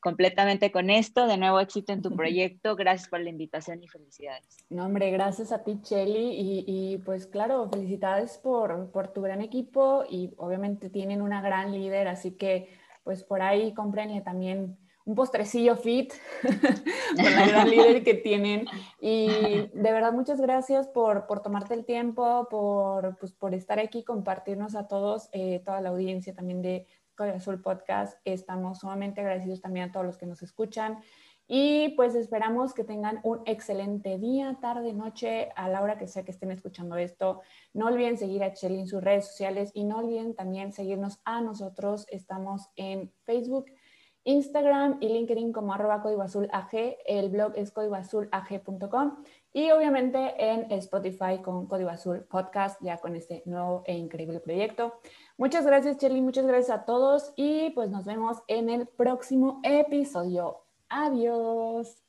completamente 0.00 0.70
con 0.70 0.90
esto. 0.90 1.26
De 1.26 1.38
nuevo, 1.38 1.60
éxito 1.60 1.94
en 1.94 2.02
tu 2.02 2.10
proyecto. 2.16 2.76
Gracias 2.76 3.08
por 3.08 3.20
la 3.20 3.30
invitación 3.30 3.82
y 3.82 3.88
felicidades. 3.88 4.58
No, 4.68 4.84
hombre, 4.84 5.10
gracias 5.10 5.50
a 5.50 5.64
ti, 5.64 5.80
Chelly. 5.80 6.64
Y, 6.66 6.98
pues 6.98 7.26
claro, 7.26 7.70
felicidades 7.70 8.36
por, 8.36 8.90
por 8.90 9.08
tu 9.08 9.22
gran 9.22 9.40
equipo 9.40 10.04
y 10.10 10.34
obviamente 10.36 10.90
tienen 10.90 11.22
una 11.22 11.40
gran 11.40 11.72
líder, 11.72 12.06
así 12.08 12.32
que 12.32 12.68
pues 13.02 13.22
por 13.22 13.42
ahí 13.42 13.74
comprenle 13.74 14.22
también 14.22 14.78
un 15.04 15.14
postrecillo 15.14 15.76
fit 15.76 16.12
con 16.42 17.24
la 17.24 17.46
gran 17.48 17.70
líder 17.70 18.02
que 18.02 18.14
tienen. 18.14 18.66
Y 19.00 19.28
de 19.28 19.92
verdad, 19.92 20.12
muchas 20.12 20.40
gracias 20.40 20.88
por, 20.88 21.26
por 21.26 21.40
tomarte 21.40 21.74
el 21.74 21.84
tiempo, 21.84 22.48
por, 22.50 23.16
pues, 23.18 23.32
por 23.32 23.54
estar 23.54 23.78
aquí, 23.78 24.02
compartirnos 24.02 24.74
a 24.74 24.88
todos, 24.88 25.28
eh, 25.32 25.62
toda 25.64 25.80
la 25.80 25.90
audiencia 25.90 26.34
también 26.34 26.62
de 26.62 26.86
Código 27.14 27.36
Azul 27.36 27.60
Podcast. 27.60 28.18
Estamos 28.24 28.80
sumamente 28.80 29.20
agradecidos 29.20 29.60
también 29.60 29.88
a 29.88 29.92
todos 29.92 30.06
los 30.06 30.18
que 30.18 30.26
nos 30.26 30.42
escuchan. 30.42 30.98
Y 31.46 31.90
pues 31.90 32.14
esperamos 32.14 32.72
que 32.72 32.84
tengan 32.84 33.20
un 33.22 33.42
excelente 33.44 34.18
día, 34.18 34.56
tarde, 34.62 34.94
noche, 34.94 35.50
a 35.56 35.68
la 35.68 35.82
hora 35.82 35.98
que 35.98 36.06
sea 36.06 36.24
que 36.24 36.30
estén 36.30 36.50
escuchando 36.50 36.96
esto. 36.96 37.42
No 37.74 37.86
olviden 37.86 38.16
seguir 38.16 38.42
a 38.42 38.54
Chelly 38.54 38.80
en 38.80 38.86
sus 38.86 39.04
redes 39.04 39.26
sociales 39.26 39.70
y 39.74 39.84
no 39.84 39.98
olviden 39.98 40.34
también 40.34 40.72
seguirnos 40.72 41.20
a 41.26 41.42
nosotros. 41.42 42.06
Estamos 42.08 42.70
en 42.76 43.12
Facebook, 43.24 43.66
Instagram 44.24 44.98
y 45.00 45.08
LinkedIn 45.08 45.52
como 45.52 45.72
arroba 45.72 46.02
el 47.06 47.28
blog 47.28 47.52
es 47.56 47.70
códigoazulag.com 47.70 49.16
y 49.52 49.70
obviamente 49.70 50.34
en 50.38 50.70
Spotify 50.72 51.38
con 51.42 51.66
Código 51.66 51.90
Azul 51.90 52.24
Podcast, 52.24 52.80
ya 52.82 52.98
con 52.98 53.14
este 53.14 53.42
nuevo 53.46 53.84
e 53.86 53.96
increíble 53.96 54.40
proyecto. 54.40 54.94
Muchas 55.36 55.64
gracias, 55.64 55.98
Chelly, 55.98 56.20
muchas 56.20 56.46
gracias 56.46 56.76
a 56.76 56.84
todos 56.84 57.32
y 57.36 57.70
pues 57.70 57.90
nos 57.90 58.04
vemos 58.04 58.38
en 58.48 58.68
el 58.68 58.86
próximo 58.86 59.60
episodio. 59.62 60.64
Adiós. 60.88 62.00